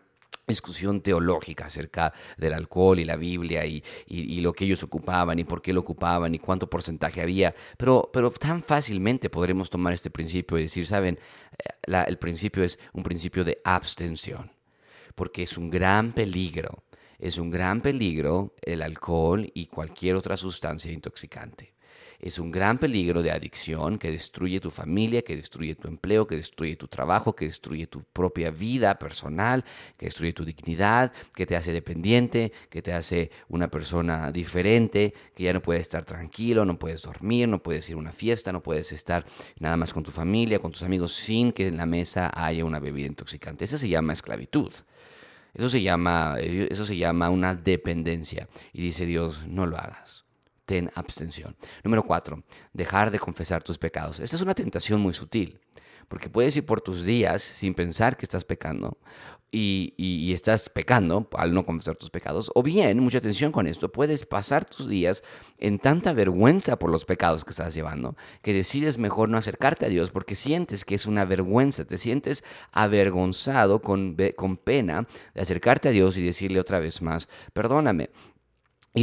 discusión 0.47 1.01
teológica 1.01 1.67
acerca 1.67 2.13
del 2.37 2.53
alcohol 2.53 2.99
y 2.99 3.05
la 3.05 3.17
Biblia 3.17 3.65
y, 3.65 3.83
lo 4.41 4.53
que 4.53 4.65
ellos 4.65 4.83
ocupaban 4.83 5.39
y 5.39 5.45
por 5.45 5.63
qué 5.63 5.73
lo 5.73 5.81
ocupaban 5.81 6.35
y 6.35 6.39
cuánto 6.39 6.69
porcentaje 6.69 7.23
había, 7.23 7.55
pero, 7.79 8.11
pero 8.13 8.31
tan 8.31 8.63
fácilmente 8.63 9.31
podremos 9.31 9.71
tomar 9.71 9.93
este 9.93 10.11
principio 10.11 10.59
y 10.59 10.63
decir, 10.63 10.87
saben, 10.87 11.19
eh, 11.87 12.05
el 12.07 12.19
principio 12.19 12.63
es 12.63 12.79
un 12.93 13.03
principio 13.03 13.45
de 13.45 13.61
abstención 13.65 14.51
porque 15.15 15.45
es 15.45 15.57
un 15.57 15.71
gran 15.71 16.13
peligro, 16.13 16.85
es 17.19 17.39
un 17.39 17.51
gran 17.51 17.81
peligro 17.81 18.55
el 18.63 18.83
alcohol 18.83 19.51
y 19.55 19.67
cualquier 19.67 20.17
otra 20.17 20.37
sustancia 20.37 20.93
intoxicante. 20.93 21.75
Es 22.21 22.39
un 22.39 22.51
gran 22.51 22.79
peligro 22.79 23.23
de 23.23 23.31
adicción 23.31 23.99
que 23.99 24.11
destruye 24.11 24.61
tu 24.61 24.71
familia, 24.71 25.23
que 25.23 25.37
destruye 25.37 25.75
tu 25.75 25.89
empleo, 25.89 26.27
que 26.27 26.37
destruye 26.37 26.77
tu 26.77 26.89
trabajo, 26.89 27.35
que 27.35 27.47
destruye 27.47 27.87
tu 27.87 28.03
propia 28.03 28.51
vida 28.51 28.99
personal, 28.99 29.65
que 29.97 30.07
destruye 30.07 30.33
tu 30.33 30.45
dignidad, 30.45 31.13
que 31.35 31.47
te 31.47 31.57
hace 31.57 31.73
dependiente, 31.73 32.53
que 32.71 32.83
te 32.83 32.93
hace 32.93 33.31
una 33.49 33.69
persona 33.69 34.31
diferente, 34.33 35.15
que 35.35 35.45
ya 35.45 35.53
no 35.53 35.63
puedes 35.63 35.83
estar 35.83 36.05
tranquilo, 36.05 36.65
no 36.65 36.79
puedes 36.79 37.03
dormir, 37.03 37.49
no 37.49 37.63
puedes 37.63 37.89
ir 37.89 37.97
a 37.97 37.99
una 37.99 38.13
fiesta, 38.13 38.53
no 38.53 38.63
puedes 38.63 38.93
estar 38.93 39.27
nada 39.59 39.77
más 39.77 39.93
con 39.93 40.03
tu 40.03 40.11
familia, 40.11 40.59
con 40.59 40.73
tus 40.73 40.83
amigos, 40.83 41.13
sin 41.15 41.53
que 41.53 41.67
en 41.67 41.77
la 41.77 41.87
mesa 41.87 42.31
haya 42.35 42.65
una 42.65 42.81
bebida 42.81 43.07
intoxicante. 43.07 43.65
Eso 43.65 43.79
se 43.79 43.89
llama 43.89 44.13
esclavitud. 44.13 44.73
Eso 45.55 45.69
se 45.69 45.83
llama, 45.83 46.37
eso 46.41 46.85
se 46.85 46.97
llama 46.97 47.31
una 47.31 47.55
dependencia. 47.55 48.49
Y 48.73 48.83
dice 48.83 49.07
Dios, 49.07 49.47
no 49.47 49.67
lo 49.67 49.77
hagas. 49.77 50.24
Ten 50.65 50.91
abstención. 50.95 51.57
Número 51.83 52.03
cuatro, 52.03 52.43
dejar 52.73 53.11
de 53.11 53.19
confesar 53.19 53.63
tus 53.63 53.79
pecados. 53.79 54.21
Esta 54.21 54.37
es 54.37 54.43
una 54.43 54.55
tentación 54.55 55.01
muy 55.01 55.13
sutil, 55.13 55.61
porque 56.09 56.31
puedes 56.31 56.57
ir 56.57 56.65
por 56.65 56.81
tus 56.81 57.05
días 57.05 57.43
sin 57.43 57.75
pensar 57.75 58.17
que 58.17 58.25
estás 58.25 58.45
pecando 58.45 58.99
y, 59.55 60.33
estás 60.33 60.69
pecando 60.69 61.29
al 61.37 61.55
no 61.55 61.65
confesar 61.65 61.97
tus 61.97 62.11
pecados, 62.11 62.51
o 62.55 62.63
bien, 62.63 62.99
mucha 62.99 63.19
atención 63.19 63.53
con 63.53 63.67
esto, 63.67 63.91
puedes 63.91 64.27
pasar 64.27 64.65
tus 64.65 64.89
días 64.89 65.23
en 65.59 65.79
tanta 65.79 66.13
vergüenza 66.13 66.77
por 66.79 66.91
los 66.91 67.05
pecados 67.05 67.45
que 67.45 67.51
estás 67.51 67.75
llevando, 67.75 68.17
que 68.43 68.53
decides 68.53 68.99
mejor 68.99 69.29
no 69.29 69.39
acercarte 69.39 69.87
a 69.87 69.89
Dios 69.89 70.11
porque 70.11 70.35
sientes 70.35 70.85
que 70.85 70.97
es 70.97 71.07
una 71.07 71.25
vergüenza, 71.25 71.85
te 71.85 71.99
sientes 71.99 72.43
avergonzado 72.73 73.81
con, 73.81 74.17
con 74.37 74.57
pena 74.57 75.07
de 75.35 75.43
acercarte 75.43 75.89
a 75.89 75.93
Dios 75.93 76.17
y 76.17 76.23
decirle 76.23 76.59
otra 76.59 76.81
vez 76.81 77.01
más, 77.01 77.29
perdóname, 77.53 78.11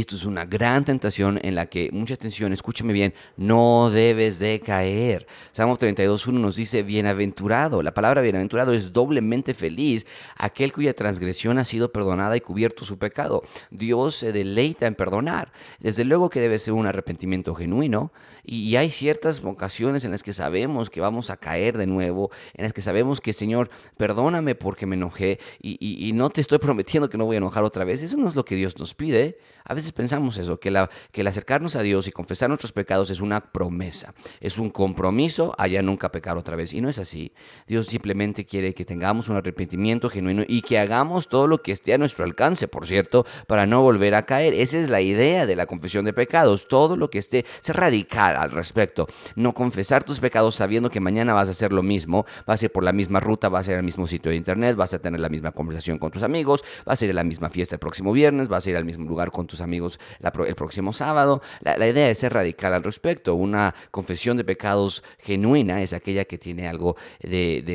esto 0.00 0.16
es 0.16 0.24
una 0.24 0.46
gran 0.46 0.86
tentación 0.86 1.38
en 1.42 1.54
la 1.54 1.66
que, 1.66 1.90
mucha 1.92 2.14
atención, 2.14 2.54
escúchame 2.54 2.94
bien, 2.94 3.12
no 3.36 3.90
debes 3.90 4.38
de 4.38 4.58
caer. 4.60 5.26
Salmo 5.50 5.76
32.1 5.76 6.32
nos 6.32 6.56
dice, 6.56 6.82
bienaventurado. 6.82 7.82
La 7.82 7.92
palabra 7.92 8.22
bienaventurado 8.22 8.72
es 8.72 8.94
doblemente 8.94 9.52
feliz, 9.52 10.06
aquel 10.38 10.72
cuya 10.72 10.94
transgresión 10.94 11.58
ha 11.58 11.66
sido 11.66 11.92
perdonada 11.92 12.34
y 12.38 12.40
cubierto 12.40 12.86
su 12.86 12.98
pecado. 12.98 13.42
Dios 13.70 14.14
se 14.14 14.32
deleita 14.32 14.86
en 14.86 14.94
perdonar. 14.94 15.52
Desde 15.78 16.04
luego 16.04 16.30
que 16.30 16.40
debe 16.40 16.56
ser 16.56 16.72
un 16.72 16.86
arrepentimiento 16.86 17.54
genuino, 17.54 18.12
y, 18.44 18.74
hay 18.76 18.90
ciertas 18.90 19.40
ocasiones 19.44 20.04
en 20.04 20.10
las 20.10 20.22
que 20.24 20.32
sabemos 20.32 20.90
que 20.90 21.00
vamos 21.00 21.30
a 21.30 21.36
caer 21.36 21.78
de 21.78 21.86
nuevo, 21.86 22.30
en 22.54 22.64
las 22.64 22.72
que 22.72 22.80
sabemos 22.80 23.20
que, 23.20 23.32
Señor, 23.32 23.70
perdóname 23.96 24.56
porque 24.56 24.84
me 24.84 24.96
enojé 24.96 25.38
y, 25.60 26.10
no 26.14 26.30
te 26.30 26.40
estoy 26.40 26.58
prometiendo 26.58 27.08
que 27.08 27.18
no 27.18 27.24
voy 27.24 27.36
a 27.36 27.38
enojar 27.38 27.62
otra 27.62 27.84
vez. 27.84 28.02
Eso 28.02 28.16
no 28.16 28.28
es 28.28 28.34
lo 28.34 28.44
que 28.44 28.56
Dios 28.56 28.78
nos 28.78 28.94
pide. 28.94 29.38
A 29.64 29.74
veces 29.74 29.92
pensamos 29.92 30.38
eso, 30.38 30.58
que, 30.58 30.72
la, 30.72 30.90
que 31.12 31.20
el 31.20 31.26
acercarnos 31.28 31.76
a 31.76 31.82
Dios 31.82 32.08
y 32.08 32.12
confesar 32.12 32.48
nuestros 32.48 32.72
pecados 32.72 33.10
es 33.10 33.20
una 33.20 33.52
promesa, 33.52 34.12
es 34.40 34.58
un 34.58 34.70
compromiso 34.70 35.54
a 35.56 35.68
ya 35.68 35.82
nunca 35.82 36.10
pecar 36.10 36.36
otra 36.36 36.56
vez. 36.56 36.72
Y 36.72 36.80
no 36.80 36.88
es 36.88 36.98
así. 36.98 37.32
Dios 37.68 37.86
simplemente 37.86 38.44
quiere 38.44 38.74
que 38.74 38.84
tengamos 38.84 39.28
un 39.28 39.36
arrepentimiento 39.36 40.10
genuino 40.10 40.42
y 40.48 40.62
que 40.62 40.80
hagamos 40.80 41.28
todo 41.28 41.46
lo 41.46 41.62
que 41.62 41.70
esté 41.70 41.94
a 41.94 41.98
nuestro 41.98 42.24
alcance, 42.24 42.66
por 42.66 42.86
cierto, 42.86 43.24
para 43.46 43.66
no 43.66 43.82
volver 43.82 44.16
a 44.16 44.26
caer. 44.26 44.52
Esa 44.54 44.78
es 44.78 44.90
la 44.90 45.00
idea 45.00 45.46
de 45.46 45.54
la 45.54 45.66
confesión 45.66 46.04
de 46.04 46.12
pecados. 46.12 46.66
Todo 46.66 46.96
lo 46.96 47.08
que 47.08 47.18
esté, 47.18 47.46
ser 47.60 47.76
radical 47.76 48.31
al 48.36 48.50
respecto. 48.50 49.06
No 49.36 49.54
confesar 49.54 50.04
tus 50.04 50.20
pecados 50.20 50.54
sabiendo 50.54 50.90
que 50.90 51.00
mañana 51.00 51.34
vas 51.34 51.48
a 51.48 51.52
hacer 51.52 51.72
lo 51.72 51.82
mismo, 51.82 52.26
vas 52.46 52.62
a 52.62 52.66
ir 52.66 52.72
por 52.72 52.84
la 52.84 52.92
misma 52.92 53.20
ruta, 53.20 53.48
vas 53.48 53.68
a 53.68 53.72
ir 53.72 53.78
al 53.78 53.84
mismo 53.84 54.06
sitio 54.06 54.30
de 54.30 54.36
internet, 54.36 54.76
vas 54.76 54.94
a 54.94 54.98
tener 54.98 55.20
la 55.20 55.28
misma 55.28 55.52
conversación 55.52 55.98
con 55.98 56.10
tus 56.10 56.22
amigos, 56.22 56.64
vas 56.84 57.00
a 57.00 57.04
ir 57.04 57.10
a 57.10 57.14
la 57.14 57.24
misma 57.24 57.48
fiesta 57.48 57.76
el 57.76 57.80
próximo 57.80 58.12
viernes, 58.12 58.48
vas 58.48 58.66
a 58.66 58.70
ir 58.70 58.76
al 58.76 58.84
mismo 58.84 59.04
lugar 59.06 59.30
con 59.30 59.46
tus 59.46 59.60
amigos 59.60 59.98
el 60.20 60.54
próximo 60.54 60.92
sábado. 60.92 61.42
La, 61.60 61.86
idea 61.86 62.08
es 62.10 62.18
ser 62.18 62.32
radical 62.32 62.74
al 62.74 62.82
respecto. 62.82 63.34
Una 63.34 63.74
confesión 63.90 64.36
de 64.36 64.44
pecados 64.44 65.02
genuina 65.18 65.82
es 65.82 65.92
aquella 65.92 66.24
que 66.24 66.38
tiene 66.38 66.68
algo 66.68 66.96
de, 67.20 67.66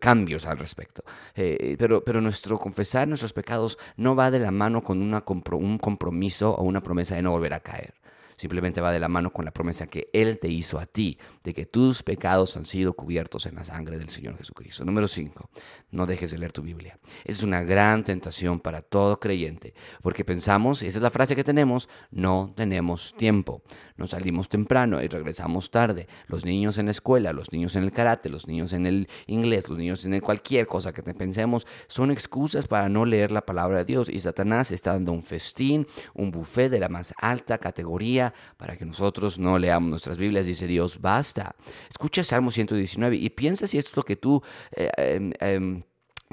cambios 0.00 0.46
al 0.46 0.58
respecto. 0.58 1.04
Eh, 1.34 1.76
pero, 1.78 2.04
pero 2.04 2.20
nuestro 2.20 2.58
confesar 2.58 3.08
nuestros 3.08 3.32
pecados 3.32 3.78
no 3.96 4.14
va 4.14 4.30
de 4.30 4.38
la 4.38 4.50
mano 4.50 4.82
con 4.82 5.00
una, 5.00 5.22
un 5.52 5.78
compromiso 5.78 6.54
o 6.54 6.62
una 6.64 6.82
promesa 6.82 7.14
de 7.14 7.22
no 7.22 7.30
volver 7.32 7.54
a 7.54 7.60
caer. 7.60 8.01
Simplemente 8.42 8.80
va 8.80 8.90
de 8.90 8.98
la 8.98 9.06
mano 9.06 9.32
con 9.32 9.44
la 9.44 9.52
promesa 9.52 9.86
que 9.86 10.10
Él 10.12 10.40
te 10.40 10.48
hizo 10.48 10.80
a 10.80 10.86
ti, 10.86 11.16
de 11.44 11.54
que 11.54 11.64
tus 11.64 12.02
pecados 12.02 12.56
han 12.56 12.64
sido 12.64 12.92
cubiertos 12.94 13.46
en 13.46 13.54
la 13.54 13.62
sangre 13.62 13.98
del 13.98 14.08
Señor 14.08 14.36
Jesucristo. 14.36 14.84
Número 14.84 15.06
5. 15.06 15.48
No 15.92 16.06
dejes 16.06 16.32
de 16.32 16.38
leer 16.38 16.50
tu 16.50 16.60
Biblia. 16.60 16.98
Es 17.22 17.44
una 17.44 17.62
gran 17.62 18.02
tentación 18.02 18.58
para 18.58 18.82
todo 18.82 19.20
creyente, 19.20 19.74
porque 20.02 20.24
pensamos, 20.24 20.82
y 20.82 20.88
esa 20.88 20.98
es 20.98 21.02
la 21.04 21.10
frase 21.10 21.36
que 21.36 21.44
tenemos, 21.44 21.88
no 22.10 22.52
tenemos 22.56 23.14
tiempo. 23.16 23.62
Nos 23.96 24.10
salimos 24.10 24.48
temprano 24.48 25.00
y 25.00 25.06
regresamos 25.06 25.70
tarde. 25.70 26.08
Los 26.26 26.44
niños 26.44 26.78
en 26.78 26.86
la 26.86 26.90
escuela, 26.90 27.32
los 27.32 27.52
niños 27.52 27.76
en 27.76 27.84
el 27.84 27.92
karate, 27.92 28.28
los 28.28 28.48
niños 28.48 28.72
en 28.72 28.86
el 28.86 29.08
inglés, 29.28 29.68
los 29.68 29.78
niños 29.78 30.04
en 30.04 30.18
cualquier 30.18 30.66
cosa 30.66 30.92
que 30.92 31.02
te 31.02 31.14
pensemos, 31.14 31.64
son 31.86 32.10
excusas 32.10 32.66
para 32.66 32.88
no 32.88 33.04
leer 33.04 33.30
la 33.30 33.46
palabra 33.46 33.78
de 33.78 33.84
Dios. 33.84 34.08
Y 34.08 34.18
Satanás 34.18 34.72
está 34.72 34.94
dando 34.94 35.12
un 35.12 35.22
festín, 35.22 35.86
un 36.14 36.32
buffet 36.32 36.70
de 36.70 36.80
la 36.80 36.88
más 36.88 37.14
alta 37.18 37.58
categoría 37.58 38.31
para 38.56 38.76
que 38.76 38.84
nosotros 38.84 39.38
no 39.38 39.58
leamos 39.58 39.90
nuestras 39.90 40.18
Biblias, 40.18 40.46
dice 40.46 40.66
Dios, 40.66 41.00
basta. 41.00 41.54
Escucha 41.88 42.24
Salmo 42.24 42.50
119 42.50 43.16
y 43.16 43.30
piensa 43.30 43.66
si 43.66 43.78
esto 43.78 43.90
es 43.90 43.96
lo 43.96 44.02
que 44.02 44.16
tú... 44.16 44.42
Eh, 44.76 44.90
em, 44.96 45.32
em, 45.40 45.82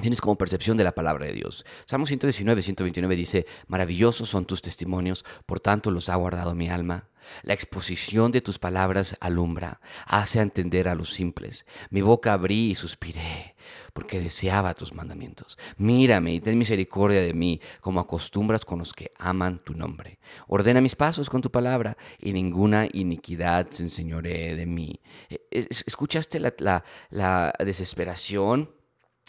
tienes 0.00 0.20
como 0.20 0.36
percepción 0.36 0.76
de 0.76 0.84
la 0.84 0.94
palabra 0.94 1.26
de 1.26 1.32
Dios. 1.32 1.64
Salmo 1.86 2.06
119, 2.06 2.62
129 2.62 3.16
dice, 3.16 3.46
maravillosos 3.66 4.28
son 4.28 4.44
tus 4.44 4.62
testimonios, 4.62 5.24
por 5.46 5.60
tanto 5.60 5.90
los 5.90 6.08
ha 6.08 6.16
guardado 6.16 6.54
mi 6.54 6.68
alma. 6.68 7.10
La 7.42 7.54
exposición 7.54 8.32
de 8.32 8.40
tus 8.40 8.58
palabras 8.58 9.16
alumbra, 9.20 9.80
hace 10.06 10.40
entender 10.40 10.88
a 10.88 10.94
los 10.94 11.12
simples. 11.12 11.66
Mi 11.90 12.00
boca 12.00 12.32
abrí 12.32 12.70
y 12.70 12.74
suspiré, 12.74 13.54
porque 13.92 14.20
deseaba 14.20 14.74
tus 14.74 14.94
mandamientos. 14.94 15.58
Mírame 15.76 16.32
y 16.34 16.40
ten 16.40 16.58
misericordia 16.58 17.20
de 17.20 17.34
mí, 17.34 17.60
como 17.80 18.00
acostumbras 18.00 18.64
con 18.64 18.78
los 18.78 18.92
que 18.92 19.12
aman 19.18 19.62
tu 19.62 19.74
nombre. 19.74 20.18
Ordena 20.48 20.80
mis 20.80 20.96
pasos 20.96 21.30
con 21.30 21.40
tu 21.40 21.50
palabra, 21.50 21.96
y 22.18 22.32
ninguna 22.32 22.86
iniquidad 22.92 23.70
se 23.70 23.84
enseñoree 23.84 24.56
de 24.56 24.66
mí. 24.66 25.00
E, 25.28 25.38
¿Escuchaste 25.50 26.40
la, 26.40 26.84
la 27.10 27.54
desesperación? 27.58 28.79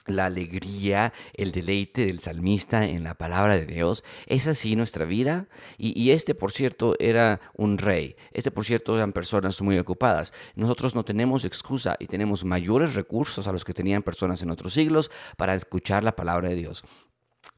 La 0.07 0.25
alegría, 0.25 1.13
el 1.33 1.51
deleite 1.51 2.05
del 2.05 2.19
salmista 2.19 2.85
en 2.85 3.03
la 3.03 3.13
palabra 3.13 3.57
de 3.57 3.65
Dios. 3.65 4.03
¿Es 4.25 4.47
así 4.47 4.75
nuestra 4.75 5.05
vida? 5.05 5.47
Y, 5.77 6.11
este, 6.11 6.35
por 6.35 6.51
cierto, 6.51 6.95
era 6.99 7.39
un 7.55 7.77
rey. 7.77 8.15
Este, 8.31 8.51
por 8.51 8.65
cierto, 8.65 8.95
eran 8.95 9.13
personas 9.13 9.61
muy 9.61 9.77
ocupadas. 9.77 10.33
Nosotros 10.55 10.95
no 10.95 11.05
tenemos 11.05 11.45
excusa 11.45 11.95
y 11.99 12.07
tenemos 12.07 12.43
mayores 12.43 12.95
recursos 12.95 13.47
a 13.47 13.51
los 13.51 13.63
que 13.63 13.73
tenían 13.73 14.03
personas 14.03 14.41
en 14.41 14.49
otros 14.49 14.73
siglos 14.73 15.11
para 15.37 15.55
escuchar 15.55 16.03
la 16.03 16.15
palabra 16.15 16.49
de 16.49 16.55
Dios 16.55 16.83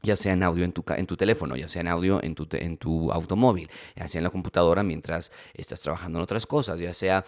ya 0.02 0.16
sea 0.16 0.34
en 0.34 0.42
audio 0.42 0.64
en 0.64 0.72
tu, 0.72 0.84
en 0.88 1.06
tu 1.06 1.16
teléfono, 1.16 1.56
ya 1.56 1.66
sea 1.66 1.80
en 1.80 1.88
audio 1.88 2.22
en 2.22 2.34
tu, 2.34 2.46
en 2.52 2.76
tu 2.76 3.10
automóvil, 3.10 3.70
ya 3.96 4.06
sea 4.06 4.18
en 4.18 4.24
la 4.24 4.30
computadora 4.30 4.82
mientras 4.82 5.32
estás 5.54 5.80
trabajando 5.80 6.18
en 6.18 6.24
otras 6.24 6.46
cosas, 6.46 6.78
ya 6.78 6.92
sea 6.92 7.24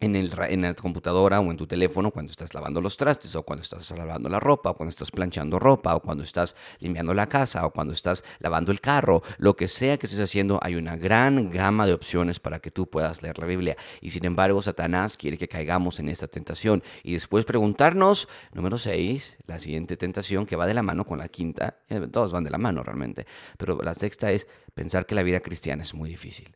en, 0.00 0.14
el, 0.16 0.32
en 0.48 0.62
la 0.62 0.74
computadora 0.74 1.40
o 1.40 1.50
en 1.50 1.56
tu 1.56 1.66
teléfono 1.66 2.10
cuando 2.10 2.30
estás 2.30 2.54
lavando 2.54 2.80
los 2.80 2.96
trastes 2.96 3.34
o 3.34 3.42
cuando 3.42 3.62
estás 3.62 3.90
lavando 3.90 4.28
la 4.28 4.38
ropa 4.38 4.70
o 4.70 4.74
cuando 4.74 4.90
estás 4.90 5.10
planchando 5.10 5.58
ropa 5.58 5.94
o 5.96 6.00
cuando 6.00 6.24
estás 6.24 6.54
limpiando 6.78 7.14
la 7.14 7.28
casa 7.28 7.66
o 7.66 7.70
cuando 7.70 7.92
estás 7.92 8.24
lavando 8.38 8.70
el 8.70 8.80
carro, 8.80 9.22
lo 9.38 9.54
que 9.56 9.66
sea 9.66 9.98
que 9.98 10.06
estés 10.06 10.20
haciendo, 10.20 10.58
hay 10.62 10.76
una 10.76 10.96
gran 10.96 11.50
gama 11.50 11.86
de 11.86 11.94
opciones 11.94 12.38
para 12.38 12.60
que 12.60 12.70
tú 12.70 12.86
puedas 12.86 13.22
leer 13.22 13.38
la 13.38 13.46
Biblia. 13.46 13.76
Y 14.00 14.10
sin 14.10 14.24
embargo, 14.24 14.62
Satanás 14.62 15.16
quiere 15.16 15.36
que 15.36 15.48
caigamos 15.48 15.98
en 15.98 16.08
esta 16.08 16.26
tentación 16.26 16.82
y 17.02 17.12
después 17.12 17.44
preguntarnos, 17.44 18.28
número 18.52 18.78
6, 18.78 19.38
la 19.46 19.58
siguiente 19.58 19.96
tentación 19.96 20.46
que 20.46 20.56
va 20.56 20.66
de 20.66 20.74
la 20.74 20.82
mano 20.82 21.04
con 21.04 21.18
la 21.18 21.28
quinta, 21.28 21.78
eh, 21.88 22.06
todos 22.10 22.32
van 22.32 22.44
de 22.44 22.50
la 22.50 22.58
mano 22.58 22.82
realmente, 22.82 23.26
pero 23.56 23.80
la 23.82 23.94
sexta 23.94 24.30
es 24.30 24.46
pensar 24.74 25.06
que 25.06 25.14
la 25.14 25.22
vida 25.22 25.40
cristiana 25.40 25.82
es 25.82 25.94
muy 25.94 26.08
difícil. 26.08 26.54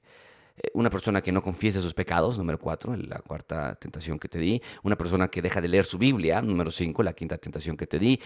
Eh, 0.57 0.71
una 0.75 0.91
persona 0.91 1.23
que 1.23 1.33
no 1.33 1.43
confiesa 1.43 1.81
sus 1.81 1.95
pecados, 1.95 2.39
número 2.39 2.59
cuatro, 2.59 2.95
la 2.97 3.19
cuarta 3.21 3.75
tentación 3.77 4.19
que 4.19 4.29
te 4.29 4.39
di, 4.39 4.61
una 4.83 4.97
persona 4.97 5.29
que 5.29 5.41
deja 5.41 5.61
de 5.61 5.69
leer 5.69 5.85
su 5.85 5.99
Biblia, 5.99 6.43
número 6.43 6.71
cinco, 6.71 7.03
la 7.03 7.13
quinta 7.13 7.39
tentación 7.39 7.77
que 7.77 7.87
te 7.87 7.99
di, 7.99 8.21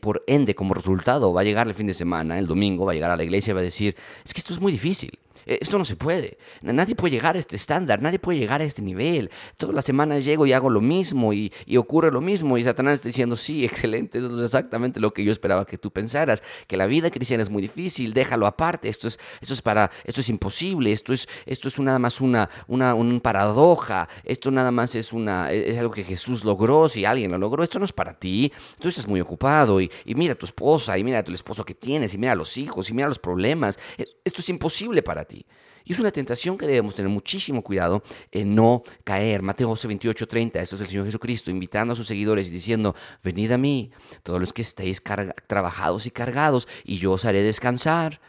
por 0.00 0.24
ende, 0.26 0.54
como 0.54 0.74
resultado, 0.74 1.32
va 1.32 1.42
a 1.42 1.44
llegar 1.44 1.68
el 1.68 1.74
fin 1.74 1.86
de 1.86 1.94
semana, 1.94 2.38
el 2.38 2.46
domingo, 2.46 2.84
va 2.84 2.92
a 2.92 2.94
llegar 2.94 3.10
a 3.10 3.16
la 3.16 3.24
iglesia 3.24 3.52
y 3.52 3.54
va 3.54 3.60
a 3.60 3.64
decir, 3.64 3.96
es 4.24 4.34
que 4.34 4.40
esto 4.40 4.52
es 4.52 4.60
muy 4.60 4.72
difícil, 4.72 5.18
esto 5.46 5.78
no 5.78 5.84
se 5.84 5.96
puede. 5.96 6.38
Nadie 6.62 6.94
puede 6.94 7.12
llegar 7.12 7.36
a 7.36 7.38
este 7.38 7.56
estándar, 7.56 8.00
nadie 8.02 8.18
puede 8.18 8.38
llegar 8.38 8.60
a 8.60 8.64
este 8.64 8.82
nivel. 8.82 9.30
Todas 9.56 9.74
las 9.74 9.84
semanas 9.84 10.24
llego 10.24 10.46
y 10.46 10.52
hago 10.52 10.70
lo 10.70 10.80
mismo 10.80 11.32
y, 11.32 11.52
ocurre 11.76 12.10
lo 12.10 12.20
mismo. 12.20 12.58
Y 12.58 12.64
Satanás 12.64 12.94
está 12.94 13.08
diciendo, 13.08 13.36
sí, 13.36 13.64
excelente, 13.64 14.18
eso 14.18 14.36
es 14.38 14.44
exactamente 14.44 15.00
lo 15.00 15.12
que 15.12 15.24
yo 15.24 15.32
esperaba 15.32 15.64
que 15.64 15.78
tú 15.78 15.90
pensaras, 15.90 16.42
que 16.66 16.76
la 16.76 16.86
vida 16.86 17.10
cristiana 17.10 17.42
es 17.42 17.50
muy 17.50 17.62
difícil, 17.62 18.12
déjalo 18.12 18.46
aparte, 18.46 18.88
esto 18.88 19.08
es, 19.08 19.18
esto 19.40 19.54
es, 19.54 19.62
para, 19.62 19.90
esto 20.04 20.20
es 20.20 20.28
imposible, 20.28 20.92
esto 20.92 21.12
es, 21.12 21.28
esto 21.46 21.68
es 21.68 21.78
nada 21.78 21.98
más 21.98 22.20
una, 22.20 22.48
una, 22.66 23.20
paradoja, 23.20 24.08
esto 24.24 24.50
nada 24.50 24.70
más 24.70 24.94
es, 24.94 25.12
una, 25.12 25.52
es 25.52 25.78
algo 25.78 25.92
que 25.92 26.04
Jesús 26.04 26.44
logró, 26.44 26.88
si 26.88 27.04
alguien 27.04 27.30
lo 27.30 27.38
logró, 27.38 27.62
esto 27.62 27.78
no 27.78 27.84
es 27.84 27.92
para 27.92 28.14
ti, 28.14 28.52
tú 28.80 28.88
estás 28.88 29.06
muy 29.06 29.20
ocupado 29.20 29.80
y, 29.80 29.90
y 30.04 30.14
mira 30.14 30.32
a 30.32 30.36
tu 30.36 30.46
esposa 30.46 30.98
y 30.98 31.04
mira 31.04 31.18
a 31.18 31.22
tu 31.22 31.32
esposo 31.32 31.64
que 31.64 31.74
tienes 31.74 32.14
y 32.14 32.18
mira 32.18 32.32
a 32.32 32.36
los 32.36 32.56
hijos 32.56 32.90
y 32.90 32.94
mira 32.94 33.08
los 33.08 33.18
problemas, 33.18 33.78
esto 34.24 34.40
es 34.40 34.48
imposible 34.48 35.02
para 35.02 35.24
ti. 35.24 35.27
Y 35.32 35.92
es 35.92 35.98
una 35.98 36.10
tentación 36.10 36.58
que 36.58 36.66
debemos 36.66 36.94
tener 36.94 37.10
muchísimo 37.10 37.62
cuidado 37.62 38.02
en 38.30 38.54
no 38.54 38.82
caer. 39.04 39.40
Mateo 39.40 39.68
12, 39.68 39.88
28, 39.88 40.28
30, 40.28 40.60
esto 40.60 40.76
es 40.76 40.82
el 40.82 40.86
Señor 40.86 41.06
Jesucristo 41.06 41.50
invitando 41.50 41.94
a 41.94 41.96
sus 41.96 42.06
seguidores 42.06 42.48
y 42.48 42.50
diciendo, 42.50 42.94
venid 43.22 43.52
a 43.52 43.58
mí, 43.58 43.90
todos 44.22 44.38
los 44.38 44.52
que 44.52 44.60
estéis 44.60 45.02
trabajados 45.46 46.04
y 46.04 46.10
cargados, 46.10 46.68
y 46.84 46.98
yo 46.98 47.12
os 47.12 47.24
haré 47.24 47.42
descansar. 47.42 48.20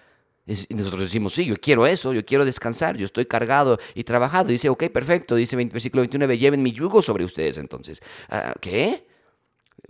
Y 0.46 0.74
nosotros 0.74 1.02
decimos, 1.02 1.34
sí, 1.34 1.46
yo 1.46 1.56
quiero 1.58 1.86
eso, 1.86 2.14
yo 2.14 2.26
quiero 2.26 2.46
descansar, 2.46 2.96
yo 2.96 3.06
estoy 3.06 3.26
cargado 3.26 3.78
y 3.94 4.06
trabajado. 4.06 4.48
dice, 4.48 4.70
ok, 4.70 4.86
perfecto, 4.86 5.36
dice 5.36 5.58
versículo 5.58 6.02
29, 6.02 6.38
lleven 6.38 6.64
mi 6.64 6.72
yugo 6.72 7.02
sobre 7.02 7.26
ustedes 7.26 7.58
entonces. 7.58 8.02
Ah, 8.30 8.54
¿Qué? 8.62 9.06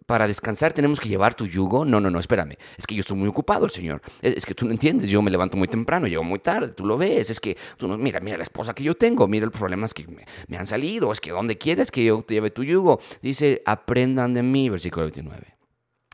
Para 0.09 0.25
descansar 0.25 0.73
tenemos 0.73 0.99
que 0.99 1.07
llevar 1.07 1.35
tu 1.35 1.45
yugo. 1.45 1.85
No, 1.85 2.01
no, 2.01 2.09
no, 2.09 2.17
espérame. 2.17 2.57
Es 2.75 2.87
que 2.87 2.95
yo 2.95 3.01
estoy 3.01 3.15
muy 3.15 3.27
ocupado, 3.27 3.65
el 3.65 3.71
Señor. 3.71 4.01
Es, 4.23 4.43
que 4.43 4.55
tú 4.55 4.65
no 4.65 4.71
entiendes. 4.71 5.07
Yo 5.07 5.21
me 5.21 5.29
levanto 5.29 5.55
muy 5.55 5.67
temprano, 5.67 6.07
llego 6.07 6.23
muy 6.23 6.39
tarde. 6.39 6.69
Tú 6.69 6.83
lo 6.83 6.97
ves. 6.97 7.29
Es 7.29 7.39
que 7.39 7.55
tú 7.77 7.87
no, 7.87 7.95
mira, 7.95 8.19
mira 8.19 8.35
la 8.35 8.41
esposa 8.41 8.73
que 8.73 8.83
yo 8.83 8.95
tengo. 8.95 9.27
Mira 9.27 9.45
los 9.45 9.53
problemas 9.55 9.93
que 9.93 10.07
me, 10.47 10.57
han 10.57 10.65
salido. 10.65 11.11
Es 11.11 11.21
que 11.21 11.29
¿dónde 11.29 11.59
quieres 11.59 11.91
que 11.91 12.03
yo 12.03 12.23
te 12.23 12.33
lleve 12.33 12.49
tu 12.49 12.63
yugo? 12.63 12.99
Dice, 13.21 13.61
aprendan 13.67 14.33
de 14.33 14.41
mí, 14.41 14.67
versículo 14.67 15.03
29. 15.03 15.45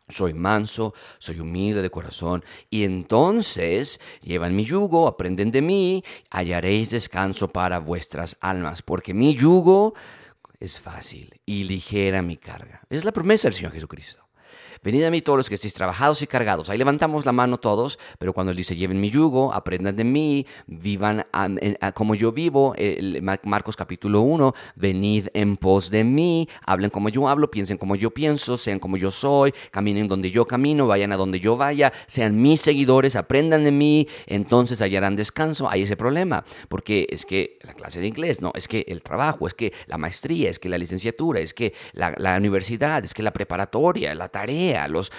Soy 0.09 0.33
manso, 0.33 0.93
soy 1.17 1.39
humilde 1.39 1.81
de 1.81 1.89
corazón, 1.89 2.43
y 2.69 2.83
entonces 2.83 4.01
llevan 4.21 4.55
mi 4.55 4.65
yugo, 4.65 5.07
aprenden 5.07 5.51
de 5.51 5.61
mí, 5.61 6.03
hallaréis 6.29 6.89
descanso 6.89 7.47
para 7.47 7.79
vuestras 7.79 8.37
almas, 8.41 8.81
porque 8.81 9.13
mi 9.13 9.33
yugo 9.35 9.95
es 10.65 10.79
fácil 10.79 11.41
y 11.45 11.63
ligera 11.63 12.21
mi 12.21 12.37
carga. 12.37 12.81
Es 12.89 13.05
la 13.05 13.11
promesa 13.13 13.47
del 13.47 13.53
Señor 13.53 13.71
Jesucristo. 13.71 14.24
Venid 14.85 15.03
a 15.03 15.09
mí 15.09 15.23
todos 15.23 15.37
los 15.37 15.49
que 15.49 15.55
estéis 15.55 15.73
trabajados 15.73 16.21
y 16.21 16.27
cargados. 16.27 16.69
Ahí 16.69 16.77
levantamos 16.77 17.25
la 17.25 17.31
mano 17.31 17.57
todos, 17.57 17.97
pero 18.19 18.33
cuando 18.33 18.51
Él 18.51 18.57
dice, 18.57 18.75
lleven 18.75 19.01
mi 19.01 19.09
yugo, 19.09 19.51
aprendan 19.51 19.95
de 19.95 20.03
mí, 20.03 20.45
vivan 20.67 21.25
como 21.95 22.13
yo 22.13 22.31
vivo, 22.31 22.75
Marcos 23.41 23.75
capítulo 23.75 24.21
1, 24.21 24.53
venid 24.75 25.29
en 25.33 25.57
pos 25.57 25.89
de 25.89 26.03
mí, 26.03 26.47
hablen 26.67 26.91
como 26.91 27.09
yo 27.09 27.27
hablo, 27.27 27.49
piensen 27.49 27.79
como 27.79 27.95
yo 27.95 28.11
pienso, 28.11 28.57
sean 28.57 28.77
como 28.77 28.95
yo 28.95 29.09
soy, 29.09 29.55
caminen 29.71 30.07
donde 30.07 30.29
yo 30.29 30.45
camino, 30.45 30.85
vayan 30.85 31.11
a 31.11 31.17
donde 31.17 31.39
yo 31.39 31.57
vaya, 31.57 31.91
sean 32.05 32.39
mis 32.39 32.61
seguidores, 32.61 33.15
aprendan 33.15 33.63
de 33.63 33.71
mí, 33.71 34.07
entonces 34.27 34.83
hallarán 34.83 35.15
descanso. 35.15 35.67
Hay 35.67 35.81
ese 35.81 35.97
problema, 35.97 36.45
porque 36.69 37.07
es 37.09 37.25
que 37.25 37.57
la 37.63 37.73
clase 37.73 38.01
de 38.01 38.07
inglés, 38.07 38.39
no, 38.39 38.51
es 38.53 38.67
que 38.67 38.85
el 38.87 39.01
trabajo, 39.01 39.47
es 39.47 39.55
que 39.55 39.73
la 39.87 39.97
maestría, 39.97 40.51
es 40.51 40.59
que 40.59 40.69
la 40.69 40.77
licenciatura, 40.77 41.39
es 41.39 41.55
que 41.55 41.73
la, 41.93 42.13
la 42.17 42.37
universidad, 42.37 43.03
es 43.03 43.15
que 43.15 43.23
la 43.23 43.33
preparatoria, 43.33 44.13
la 44.13 44.29
tarea, 44.29 44.74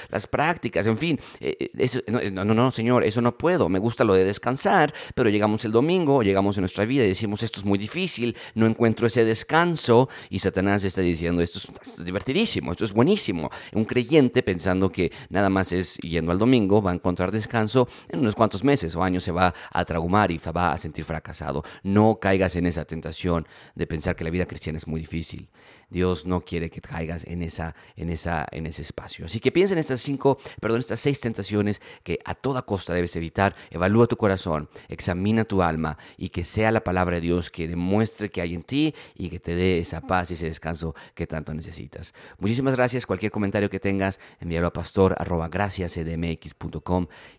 las 0.09 0.27
prácticas, 0.27 0.87
en 0.87 0.99
fin. 0.99 1.21
Eh, 1.41 1.71
eh, 1.77 2.31
no, 2.33 2.45
no, 2.45 2.55
no, 2.55 2.71
señor, 2.71 3.05
eso 3.05 3.21
no 3.21 3.37
puedo. 3.37 3.69
Me 3.69 3.79
gusta 3.79 4.05
lo 4.05 4.15
de 4.15 4.25
descansar, 4.25 4.93
pero 5.15 5.31
llegamos 5.31 5.65
el 5.65 5.73
domingo, 5.73 6.23
llegamos 6.23 6.57
en 6.57 6.63
nuestra 6.63 6.85
vida 6.85 7.05
y 7.05 7.09
decimos, 7.09 7.43
esto 7.43 7.61
es 7.61 7.65
muy 7.65 7.79
difícil, 7.79 8.37
no 8.55 8.67
encuentro 8.67 9.07
ese 9.07 9.25
descanso. 9.25 10.09
Y 10.31 10.39
Satanás 10.39 10.85
está 10.85 11.01
diciendo, 11.01 11.43
esto 11.43 11.59
es, 11.59 12.05
divertidísimo, 12.05 12.73
esto 12.73 12.85
es 12.85 12.93
buenísimo. 12.93 13.51
Un 13.73 13.85
creyente 13.85 14.43
pensando 14.43 14.91
que 14.91 15.13
nada 15.29 15.49
más 15.49 15.73
es 15.73 15.97
yendo 15.99 16.33
al 16.33 16.39
domingo, 16.39 16.83
va 16.83 16.93
a 16.93 16.95
encontrar 16.95 17.31
descanso, 17.31 17.89
en 18.09 18.21
unos 18.21 18.35
cuantos 18.35 18.65
meses 18.65 18.95
o 18.97 19.03
años 19.03 19.23
se 19.23 19.33
va 19.33 19.55
a 19.71 19.85
traumar 19.85 20.31
y 20.31 20.39
va 20.39 20.73
a 20.73 20.79
sentir 20.79 21.05
fracasado. 21.05 21.65
No 21.83 22.19
caigas 22.21 22.57
en 22.57 22.67
esa 22.67 22.85
tentación 22.85 23.47
de 23.75 23.87
pensar 23.87 24.17
que 24.17 24.25
la 24.25 24.31
vida 24.31 24.47
cristiana 24.47 24.79
es 24.79 24.87
muy 24.87 25.01
difícil. 25.01 25.49
Dios 25.89 26.27
no 26.27 26.41
quiere 26.41 26.71
que 26.71 26.81
caigas 26.81 27.25
en, 27.25 27.43
esa, 27.43 27.75
en, 27.97 28.11
esa, 28.11 28.47
en 28.51 28.67
ese 28.67 28.83
espacio. 28.83 29.27
Así 29.27 29.41
que 29.41 29.53
piensa 29.53 29.75
en 29.75 29.79
estas 29.79 30.01
cinco, 30.01 30.39
perdón, 30.61 30.81
estas 30.81 31.01
seis 31.01 31.21
tentaciones 31.21 31.81
que 32.03 32.19
a 32.25 32.35
toda 32.35 32.63
costa 32.63 32.93
debes 32.93 33.15
evitar. 33.17 33.55
Evalúa 33.71 34.07
tu 34.07 34.17
corazón, 34.17 34.69
examina 34.89 35.45
tu 35.45 35.63
alma 35.63 35.99
y 36.17 36.31
que 36.31 36.45
sea 36.45 36.73
la 36.73 36.83
palabra 36.83 37.17
de 37.17 37.23
Dios 37.23 37.51
que 37.51 37.69
demuestre 37.69 38.31
que 38.31 38.41
hay 38.41 38.55
en 38.55 38.63
ti 38.63 38.95
y 39.15 39.29
que 39.29 39.41
te 39.41 39.55
dé 39.55 39.79
esa 39.79 40.01
paz 40.01 40.31
y 40.31 40.35
ese 40.35 40.47
descanso 40.47 40.95
que 41.15 41.27
tanto 41.27 41.55
necesitas. 41.55 42.15
Muchísimas 42.39 42.77
gracias. 42.77 43.07
Cualquier 43.07 43.33
comentario 43.33 43.71
que 43.71 43.81
tengas, 43.81 44.21
envíalo 44.41 44.69
a 44.69 44.73
pastor 44.73 45.15
arroba 45.19 45.51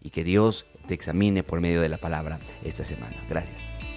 y 0.01 0.09
que 0.09 0.23
Dios 0.23 0.65
te 0.87 0.93
examine 0.93 1.43
por 1.43 1.59
medio 1.59 1.81
de 1.81 1.89
la 1.89 1.97
palabra 1.97 2.39
esta 2.63 2.83
semana. 2.83 3.15
Gracias. 3.29 3.96